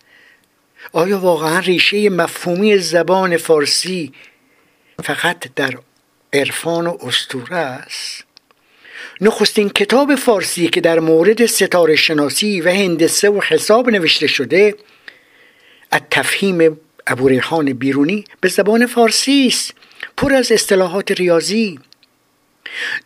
آیا 0.92 1.18
واقعا 1.18 1.58
ریشه 1.58 2.10
مفهومی 2.10 2.78
زبان 2.78 3.36
فارسی 3.36 4.12
فقط 5.04 5.54
در 5.56 5.74
عرفان 6.32 6.86
و 6.86 6.98
استوره 7.06 7.56
است؟ 7.56 8.24
نخستین 9.20 9.68
کتاب 9.68 10.14
فارسی 10.14 10.68
که 10.68 10.80
در 10.80 11.00
مورد 11.00 11.46
ستاره 11.46 11.96
شناسی 11.96 12.60
و 12.60 12.68
هندسه 12.70 13.30
و 13.30 13.40
حساب 13.40 13.90
نوشته 13.90 14.26
شده 14.26 14.74
از 15.90 16.00
تفهیم 16.10 16.80
ابوریحان 17.06 17.72
بیرونی 17.72 18.24
به 18.40 18.48
زبان 18.48 18.86
فارسی 18.86 19.46
است 19.46 19.74
پر 20.16 20.34
از 20.34 20.52
اصطلاحات 20.52 21.10
ریاضی. 21.10 21.78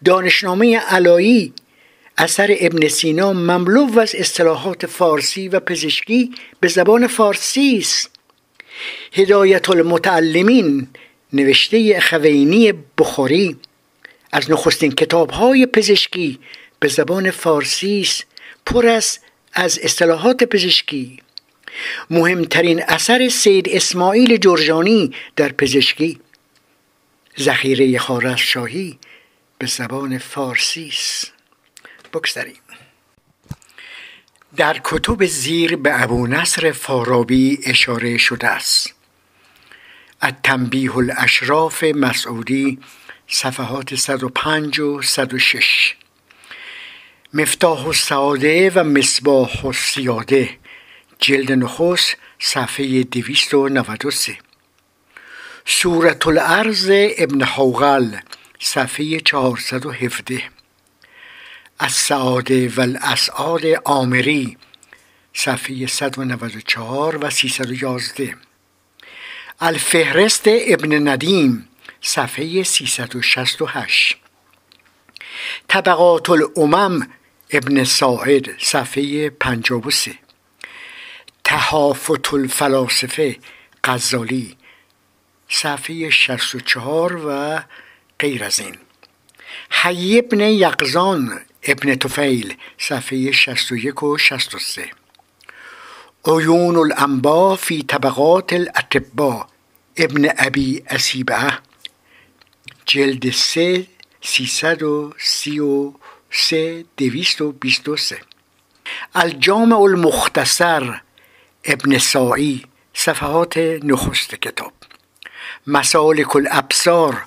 دانشنامه 0.05 0.79
علایی 0.79 1.53
اثر 2.21 2.57
ابن 2.61 2.89
سینا 2.89 3.33
مملو 3.33 3.99
از 3.99 4.15
اصطلاحات 4.15 4.87
فارسی 4.87 5.49
و 5.49 5.61
پزشکی 5.61 6.31
به 6.61 6.69
زبان 6.69 7.07
فارسی 7.07 7.79
است. 7.79 8.11
هدایت 9.13 9.71
المتعلمین 9.71 10.89
نوشته 11.33 12.01
خوینی 12.01 12.73
بخاری 12.99 13.57
از 14.33 14.51
نخستین 14.51 14.93
کتابهای 14.93 15.67
پزشکی 15.67 16.39
به 16.81 16.89
زبان 16.89 17.31
فارسی 17.31 18.01
است 18.01 18.27
پر 18.67 18.87
است 18.87 19.21
از 19.53 19.79
اصطلاحات 19.83 20.45
پزشکی. 20.45 21.19
مهمترین 22.11 22.83
اثر 22.83 23.29
سید 23.29 23.69
اسماعیل 23.69 24.37
جرجانی 24.37 25.15
در 25.37 25.53
پزشکی. 25.53 26.21
ذخیره 27.39 27.99
خارزشاهی 27.99 28.99
به 29.59 29.67
زبان 29.67 30.19
فارسی 30.19 30.89
است. 30.89 31.40
بگذاریم 32.13 32.61
در 34.57 34.81
کتب 34.85 35.27
زیر 35.27 35.77
به 35.77 36.03
ابو 36.03 36.27
نصر 36.27 36.73
فارابی 36.73 37.59
اشاره 37.65 38.19
شده 38.19 38.47
است. 38.47 38.95
التنبیه 40.23 40.97
الاشراف 40.97 41.85
مسعودی 41.85 42.79
صفحات 43.29 43.95
105 43.95 44.81
و 44.81 45.03
106 45.03 45.95
مفتاح 47.35 47.87
السعاده 47.87 48.71
و 48.75 48.85
مصباح 48.85 49.67
السیاده 49.67 50.59
جلد 51.19 51.53
نخست 51.53 52.17
صفحه 52.39 53.03
293 53.03 54.39
سورة 55.67 56.19
الارض 56.27 56.91
ابن 57.19 57.43
حوغل 57.43 58.17
صفحه 58.61 59.21
417 59.21 60.43
السعاده 61.83 62.69
و 62.69 62.81
الاسعاد 62.81 63.63
آمری 63.85 64.57
صفحه 65.35 65.87
194 65.87 67.17
و 67.17 67.31
311 67.31 68.37
الفهرست 69.61 70.43
ابن 70.47 71.09
ندیم 71.09 71.69
صفحه 72.01 72.63
368 72.63 74.17
طبقات 75.69 76.31
الامم 76.31 77.09
ابن 77.51 77.85
ساعد 77.85 78.59
صفحه 78.59 79.31
53 79.31 80.15
تحافت 81.45 82.35
الفلاسفه 82.35 83.37
غزالی 83.85 84.57
صفحه 85.49 86.11
64 86.11 87.27
و 87.27 87.61
غیر 88.19 88.45
از 88.45 88.61
این. 88.61 88.77
حی 89.71 90.19
ابن 90.19 90.41
یقزان 90.41 91.41
ابن 91.63 91.95
توفیل 91.95 92.57
صفحه 92.79 93.33
61 93.33 94.03
و 94.03 94.19
63 94.19 94.91
عیون 96.25 96.77
الانبا 96.77 97.57
فی 97.57 97.83
طبقات 97.83 98.53
الاطبا 98.53 99.47
ابن 99.97 100.29
ابی 100.39 100.83
اسیبه 100.91 101.59
جلد 102.87 103.31
سه 103.31 103.87
سیصد 104.21 104.83
و 104.83 105.13
سی 105.19 105.61
و 105.61 105.93
سه 106.31 106.85
دویست 106.97 107.41
و 107.41 107.53
بیست 107.53 107.89
و 107.89 107.97
سه. 107.97 108.21
الجامع 109.15 109.81
المختصر 109.81 111.01
ابن 111.65 111.99
سائی 111.99 112.67
صفحات 112.95 113.57
نخست 113.83 114.35
کتاب. 114.35 114.73
مسالک 115.67 116.37
الابصار 116.37 117.25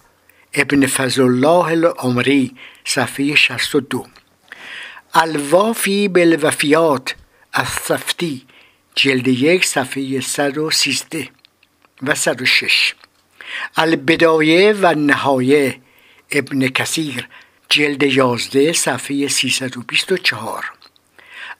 ابن 0.54 0.88
فضل 0.88 1.22
الله 1.22 1.66
العمری 1.66 2.56
صفحه 2.86 3.36
62 3.36 4.13
الوافی 5.16 6.08
بالوفیات 6.08 7.16
الصفتی 7.54 8.46
جلد 8.96 9.28
یک 9.28 9.66
صفحه 9.66 10.20
113 10.22 11.30
و 12.02 12.16
106 12.16 12.94
البدایه 13.78 14.74
و 14.74 14.94
نهایه 14.94 15.80
ابن 16.32 16.68
کثیر 16.68 17.28
جلد 17.70 18.04
11 18.04 18.74
صفحه 18.74 19.28
324 19.28 20.72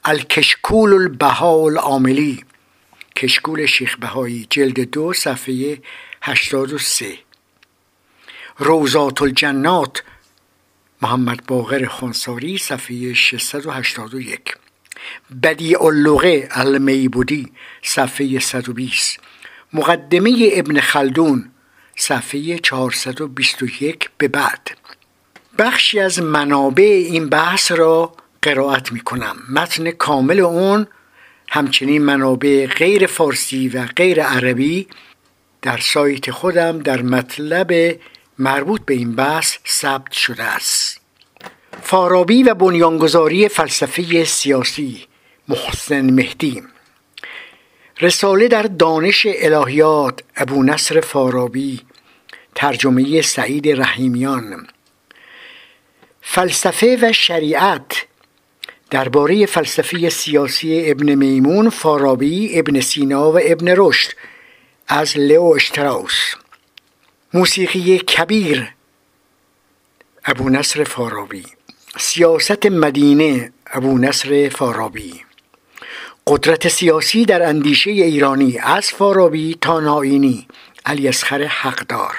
الکشکول 0.04 0.92
البها 0.92 1.64
العاملی 1.64 2.44
کشکول 3.16 3.66
شیخ 3.66 3.96
بهایی 3.96 4.46
جلد 4.50 4.80
دو 4.80 5.12
صفحه 5.12 5.78
83 6.22 7.04
روزات 8.58 9.22
الجنات 9.22 10.02
محمد 11.04 11.46
باقر 11.46 11.86
خانساری 11.86 12.58
صفحه 12.58 13.14
681 13.14 14.56
بدیع 15.42 15.82
اللغه 15.82 16.48
المیبودی 16.50 17.52
صفحه 17.82 18.38
120 18.38 19.20
مقدمه 19.72 20.48
ابن 20.52 20.80
خلدون 20.80 21.50
صفحه 21.96 22.58
421 22.58 24.10
به 24.18 24.28
بعد. 24.28 24.70
بخشی 25.58 26.00
از 26.00 26.18
منابع 26.18 26.84
این 26.84 27.28
بحث 27.28 27.72
را 27.72 28.12
قرائت 28.42 28.92
می 28.92 29.00
کنم 29.00 29.36
متن 29.48 29.90
کامل 29.90 30.40
اون 30.40 30.86
همچنین 31.48 32.02
منابع 32.02 32.66
غیر 32.66 33.06
فارسی 33.06 33.68
و 33.68 33.86
غیر 33.86 34.22
عربی 34.22 34.88
در 35.62 35.78
سایت 35.78 36.30
خودم 36.30 36.78
در 36.78 37.02
مطلب 37.02 37.98
مربوط 38.38 38.80
به 38.84 38.94
این 38.94 39.14
بحث 39.14 39.56
ثبت 39.68 40.12
شده 40.12 40.42
است. 40.42 41.00
فارابی 41.82 42.42
و 42.42 42.54
بنیانگذاری 42.54 43.48
فلسفه 43.48 44.24
سیاسی 44.24 45.06
محسن 45.48 46.10
مهدی. 46.10 46.62
رساله 48.00 48.48
در 48.48 48.62
دانش 48.62 49.26
الهیات 49.30 50.20
ابو 50.36 50.62
نصر 50.62 51.00
فارابی 51.00 51.80
ترجمه 52.54 53.22
سعید 53.22 53.68
رحیمیان. 53.68 54.66
فلسفه 56.22 56.98
و 57.02 57.12
شریعت 57.12 58.06
درباره 58.90 59.46
فلسفه 59.46 60.08
سیاسی 60.08 60.90
ابن 60.90 61.14
میمون 61.14 61.70
فارابی 61.70 62.58
ابن 62.58 62.80
سینا 62.80 63.32
و 63.32 63.40
ابن 63.42 63.74
رشد 63.76 64.12
از 64.88 65.18
لئو 65.18 65.44
اشتراوس. 65.44 66.34
موسیقی 67.36 67.98
کبیر. 67.98 68.74
ابو 70.24 70.50
نصر 70.50 70.84
فارابی. 70.84 71.44
سیاست 71.98 72.66
مدینه 72.66 73.52
ابو 73.66 73.98
نصر 73.98 74.48
فارابی. 74.48 75.20
قدرت 76.26 76.68
سیاسی 76.68 77.24
در 77.24 77.48
اندیشه 77.48 77.90
ایرانی 77.90 78.58
از 78.58 78.90
فارابی 78.90 79.58
تا 79.60 79.80
ناینی 79.80 80.46
علی 80.86 81.08
اصغر 81.08 81.44
حقدار. 81.44 82.14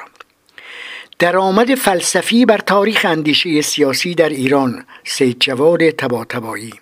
درآمد 1.20 1.76
فلسفی 1.76 2.45
بر 2.45 2.57
تاریخ 2.57 3.05
اندیشه 3.09 3.61
سیاسی 3.61 4.16
در 4.16 4.30
ایران 4.30 4.86
سید 5.03 5.39
جواد 5.39 5.89
تباتبایی. 5.89 6.74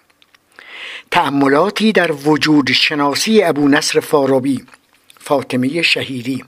تأملاتی 1.12 1.92
در 1.92 2.12
وجود 2.12 2.72
شناسی 2.72 3.44
ابو 3.44 3.68
نصر 3.68 4.00
فارابی 4.00 4.66
فاطمه 5.20 5.82
شهیدی 5.82 6.44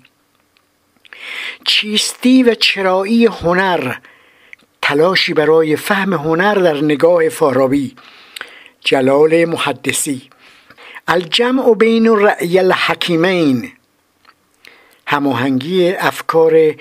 چیستی 1.65 2.43
و 2.43 2.53
چرایی 2.53 3.25
هنر 3.25 3.95
تلاشی 4.81 5.33
برای 5.33 5.75
فهم 5.75 6.13
هنر 6.13 6.53
در 6.55 6.83
نگاه 6.83 7.29
فارابی. 7.29 7.95
جلال 8.79 9.45
محدثی. 9.45 10.29
الجمع 11.07 11.73
بین 11.73 12.15
رأی 12.19 12.59
الحکیمین. 12.59 13.71
هماهنگی 15.07 15.91
افکار 15.91 16.75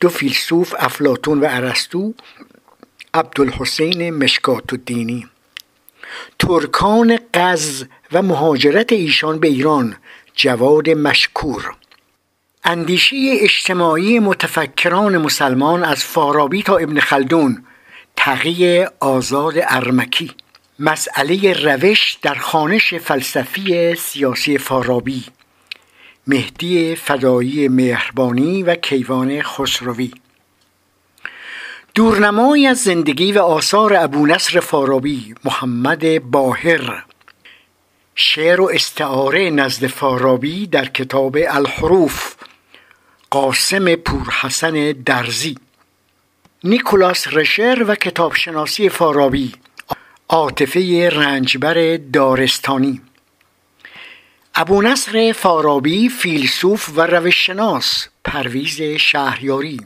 دو 0.00 0.08
فیلسوف 0.08 0.74
افلاتون 0.78 1.40
و 1.40 1.46
ارسطو 1.50 2.14
عبدالحسین 3.14 4.10
مشکات 4.10 4.72
الدینی 4.72 5.26
ترکان 6.38 7.18
قز 7.34 7.84
و 8.12 8.22
مهاجرت 8.22 8.92
ایشان 8.92 9.38
به 9.38 9.48
ایران. 9.48 9.96
جواد 10.34 10.90
مشکور. 10.90 11.74
اندیشه 12.68 13.16
اجتماعی 13.40 14.18
متفکران 14.18 15.18
مسلمان 15.18 15.84
از 15.84 16.04
فارابی 16.04 16.62
تا 16.62 16.76
ابن 16.76 17.00
خلدون 17.00 17.64
تقی 18.16 18.84
آزاد 19.00 19.54
ارمکی. 19.56 20.30
مسئله 20.78 21.52
روش 21.52 22.18
در 22.22 22.34
خانش 22.34 22.94
فلسفی 22.94 23.94
سیاسی 23.94 24.58
فارابی. 24.58 25.24
مهدی 26.26 26.96
فدایی 26.96 27.68
مهربانی 27.68 28.62
و 28.62 28.74
کیوان 28.74 29.42
خسروی. 29.42 30.10
دورنمایی 31.94 32.66
از 32.66 32.78
زندگی 32.78 33.32
و 33.32 33.38
آثار 33.38 33.96
ابو 33.96 34.26
نصر 34.26 34.60
فارابی 34.60 35.34
محمد 35.44 36.30
باهر. 36.30 37.04
شعر 38.14 38.60
و 38.60 38.70
استعاره 38.74 39.50
نزد 39.50 39.86
فارابی 39.86 40.66
در 40.66 40.84
کتاب 40.84 41.36
الحروف. 41.48 42.34
قاسم 43.30 43.94
پورحسن 43.94 44.92
درزی 44.92 45.56
نیکولاس 46.64 47.28
رشر 47.28 47.84
و 47.88 47.94
کتابشناسی 47.94 48.88
فارابی 48.88 49.52
عاطفه 50.28 51.10
رنجبر 51.10 51.96
دارستانی. 52.12 53.00
ابو 54.54 54.82
نصر 54.82 55.32
فارابی 55.32 56.08
فیلسوف 56.08 56.90
و 56.96 57.00
روششناس 57.00 58.08
پرویز 58.24 58.82
شهریاری. 58.82 59.80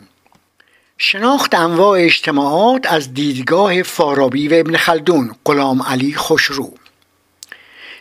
شناخت 0.98 1.54
انواع 1.54 2.00
اجتماعات 2.00 2.92
از 2.92 3.14
دیدگاه 3.14 3.82
فارابی 3.82 4.48
و 4.48 4.54
ابن 4.54 4.76
خلدون 4.76 5.34
غلام 5.44 5.82
علی 5.82 6.14
خوشرو 6.14 6.74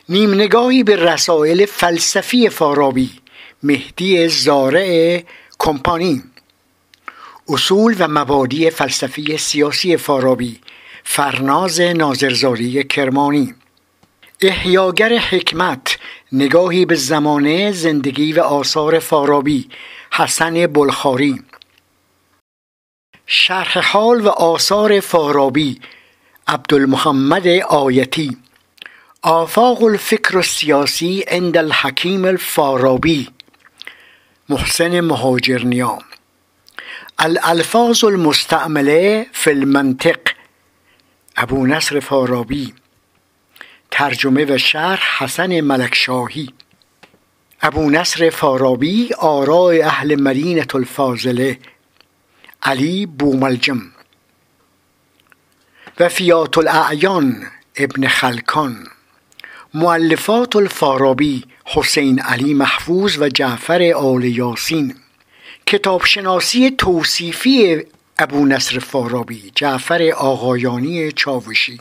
نیم 0.09 0.33
نگاهی 0.33 0.83
به 0.83 0.95
رسائل 0.95 1.65
فلسفی 1.65 2.49
فارابی 2.49 3.20
مهدی 3.63 4.27
زارع 4.27 5.21
کمپانی 5.59 6.23
اصول 7.49 7.95
و 7.99 8.07
مبادی 8.07 8.69
فلسفی 8.69 9.37
سیاسی 9.37 9.97
فارابی 9.97 10.59
فرناز 11.03 11.81
ناظرزاری 11.81 12.83
کرمانی. 12.83 13.55
احیاگر 14.41 15.17
حکمت 15.17 15.97
نگاهی 16.31 16.85
به 16.85 16.95
زمانه 16.95 17.71
زندگی 17.71 18.33
و 18.33 18.39
آثار 18.41 18.99
فارابی 18.99 19.69
حسن 20.11 20.67
بلخاری. 20.67 21.41
شرح 23.25 23.79
حال 23.79 24.21
و 24.21 24.29
آثار 24.29 24.99
فارابی 24.99 25.81
عبدالمحمد 26.47 27.47
آیتی. 27.69 28.37
آفاق 29.21 29.83
الفکر 29.83 30.37
السیاسی 30.37 31.23
عند 31.27 31.57
الحکیم 31.57 32.25
الفارابی. 32.25 33.29
محسن 34.51 34.99
مهاجرنیام 34.99 36.03
الالفاظ 37.19 38.03
المستعمله 38.03 39.25
فی 39.31 39.49
المنطق. 39.51 40.19
ابو 41.37 41.67
نصر 41.67 41.99
فارابی. 41.99 42.73
ترجمه 43.91 44.45
و 44.45 44.57
شرح 44.57 45.23
حسن 45.23 45.61
ملکشاهی. 45.61 46.53
ابو 47.61 47.89
نصر 47.89 48.29
فارابی 48.29 49.13
آراء 49.13 49.83
اهل 49.83 50.21
مدینه 50.21 50.67
الفاضله. 50.75 51.59
علی 52.63 53.05
بوملجم 53.05 53.81
و 55.99 56.09
فیات 56.09 56.57
الاعیان 56.57 57.47
ابن 57.75 58.07
خلکان. 58.07 58.87
معلفات 59.73 60.55
الفارابی. 60.55 61.50
حسین 61.65 62.19
علی 62.19 62.53
محفوظ 62.53 63.17
و 63.17 63.29
جعفر 63.29 63.91
آل 63.95 64.23
یاسین. 64.23 64.95
کتابشناسی 65.67 66.71
توصیفی 66.77 67.81
ابو 68.17 68.45
نصر 68.45 68.79
فارابی 68.79 69.51
جعفر 69.55 70.11
آقایانی 70.17 71.11
چاوشی. 71.11 71.77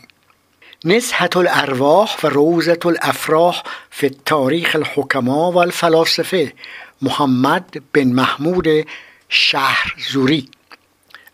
نزهت 0.85 1.37
الارواح 1.37 2.15
و 2.23 2.27
روزت 2.27 2.85
الافراح 2.85 3.63
فی 3.89 4.09
تاریخ 4.25 4.75
الحکما 4.75 5.51
و 5.51 5.57
الفلاسفه 5.57 6.53
محمد 7.01 7.81
بن 7.93 8.07
محمود 8.07 8.67
شهر 9.29 9.95
زوری. 10.11 10.49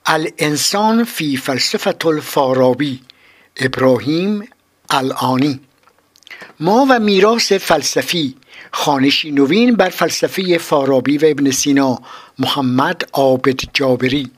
الانسان 0.05 1.03
فی 1.03 1.37
فلسفت 1.37 2.05
الفارابی 2.05 3.01
ابراهیم 3.57 4.47
الانی 4.89 5.59
ما 6.59 6.85
و 6.89 6.99
میراث 6.99 7.51
فلسفی 7.51 8.35
خانشی 8.71 9.31
نوین 9.31 9.75
بر 9.75 9.89
فلسفه 9.89 10.57
فارابی 10.57 11.17
و 11.17 11.25
ابن 11.25 11.51
سینا 11.51 11.99
محمد 12.39 13.09
عابد 13.13 13.59
جابری. 13.73 14.31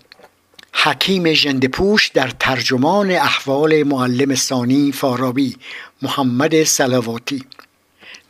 حکیم 0.74 1.34
ژندهپوش 1.34 2.08
در 2.08 2.30
ترجمان 2.40 3.12
احوال 3.12 3.84
معلم 3.84 4.36
ثانی 4.36 4.92
فارابی 4.92 5.58
محمد 6.02 6.64
سلواتی 6.64 7.44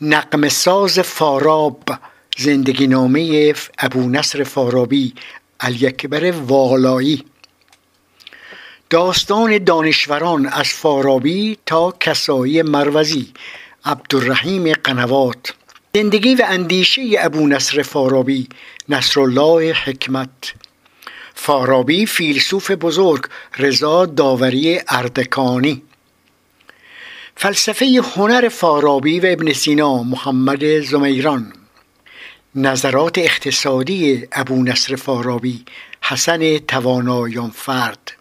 نقم 0.02 0.50
ساز 0.50 1.00
فاراب 1.00 1.84
زندگی 2.38 2.88
نامه 2.88 3.54
ابو 3.80 4.10
نصر 4.10 4.44
فارابی 4.44 5.14
الیکبر 5.60 6.32
والایی. 6.32 7.26
داستان 8.90 9.64
دانشوران 9.64 10.46
از 10.46 10.68
فارابی 10.68 11.58
تا 11.66 11.94
کسایی 12.00 12.62
مروزی. 12.62 13.34
عبدالرحیم 13.86 14.74
قنوات. 14.74 15.54
زندگی 15.96 16.36
و 16.36 16.42
اندیشه 16.48 17.02
ابو 17.20 17.48
نصر 17.48 17.82
فارابی 17.82 18.48
نصرالله 18.90 19.74
حکمت. 19.74 20.54
فارابی 21.34 22.06
فیلسوف 22.06 22.72
بزرگ 22.72 23.26
رضا 23.58 24.06
داوری 24.06 24.80
اردکانی. 24.88 25.82
فلسفه 27.36 28.02
هنر 28.16 28.50
فارابی 28.50 29.20
و 29.20 29.26
ابن 29.26 29.54
سینا 29.54 30.04
محمد 30.04 30.80
زمیران. 30.80 31.54
نظرات 32.56 33.18
اقتصادی 33.18 34.28
ابو 34.32 34.64
نصر 34.64 34.96
فارابی 34.96 35.66
حسن 36.02 36.58
توانایان 36.58 37.50
فرد 37.50 38.19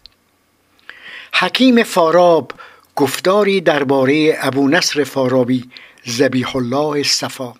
حکیم 1.33 1.83
فاراب 1.83 2.51
گفتاری 2.95 3.61
درباره 3.61 4.37
ابو 4.39 4.67
نصر 4.67 5.03
فارابی 5.03 5.69
زبیح 6.05 6.55
الله 6.55 7.03
صفا. 7.03 7.53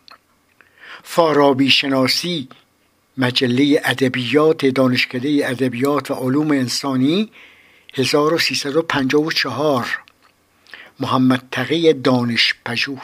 فارابی 1.03 1.69
شناسی 1.69 2.47
مجله 3.17 3.81
ادبیات 3.85 4.65
دانشکده 4.65 5.49
ادبیات 5.49 6.11
و 6.11 6.13
علوم 6.13 6.51
انسانی 6.51 7.29
1354 7.93 9.99
محمد 10.99 11.43
تقی 11.51 11.93
دانش 11.93 12.55
پژوه. 12.65 13.01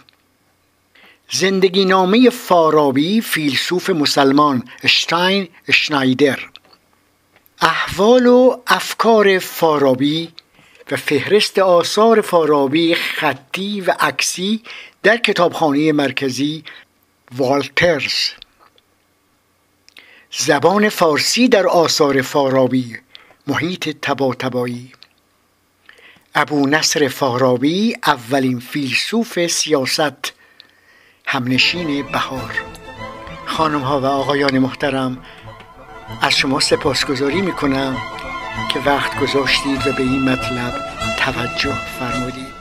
زندگی 1.31 1.85
نامه 1.85 2.29
فارابی 2.29 3.21
فیلسوف 3.21 3.89
مسلمان 3.89 4.63
اشتاین 4.83 5.47
شنایدر. 5.73 6.39
احوال 7.61 8.25
و 8.25 8.57
افکار 8.67 9.39
فارابی 9.39 10.31
و 10.91 10.95
فهرست 10.95 11.59
آثار 11.59 12.21
فارابی 12.21 12.95
خطی 12.95 13.81
و 13.81 13.95
عکسی 13.99 14.63
در 15.03 15.17
کتابخانه 15.17 15.91
مرکزی 15.91 16.63
والترز. 17.35 18.13
زبان 20.31 20.89
فارسی 20.89 21.47
در 21.47 21.67
آثار 21.67 22.21
فارابی 22.21 22.97
محیط 23.47 23.97
تباتبایی 24.01 24.91
ابو 26.35 26.67
نصر 26.67 27.07
فارابی 27.07 27.95
اولین 28.05 28.59
فیلسوف 28.59 29.47
سیاست. 29.47 30.33
همنشین 31.25 32.11
بهار. 32.11 32.61
خانم 33.45 33.81
ها 33.81 34.01
و 34.01 34.05
آقایان 34.05 34.59
محترم 34.59 35.25
از 36.21 36.33
شما 36.33 36.59
سپاسگزاری 36.59 37.41
می 37.41 37.51
کنم 37.51 37.97
که 38.73 38.79
وقت 38.79 39.19
گذاشتید 39.19 39.87
و 39.87 39.91
به 39.91 40.03
این 40.03 40.29
مطلب 40.29 40.73
توجه 41.17 41.75
فرمودید. 41.99 42.54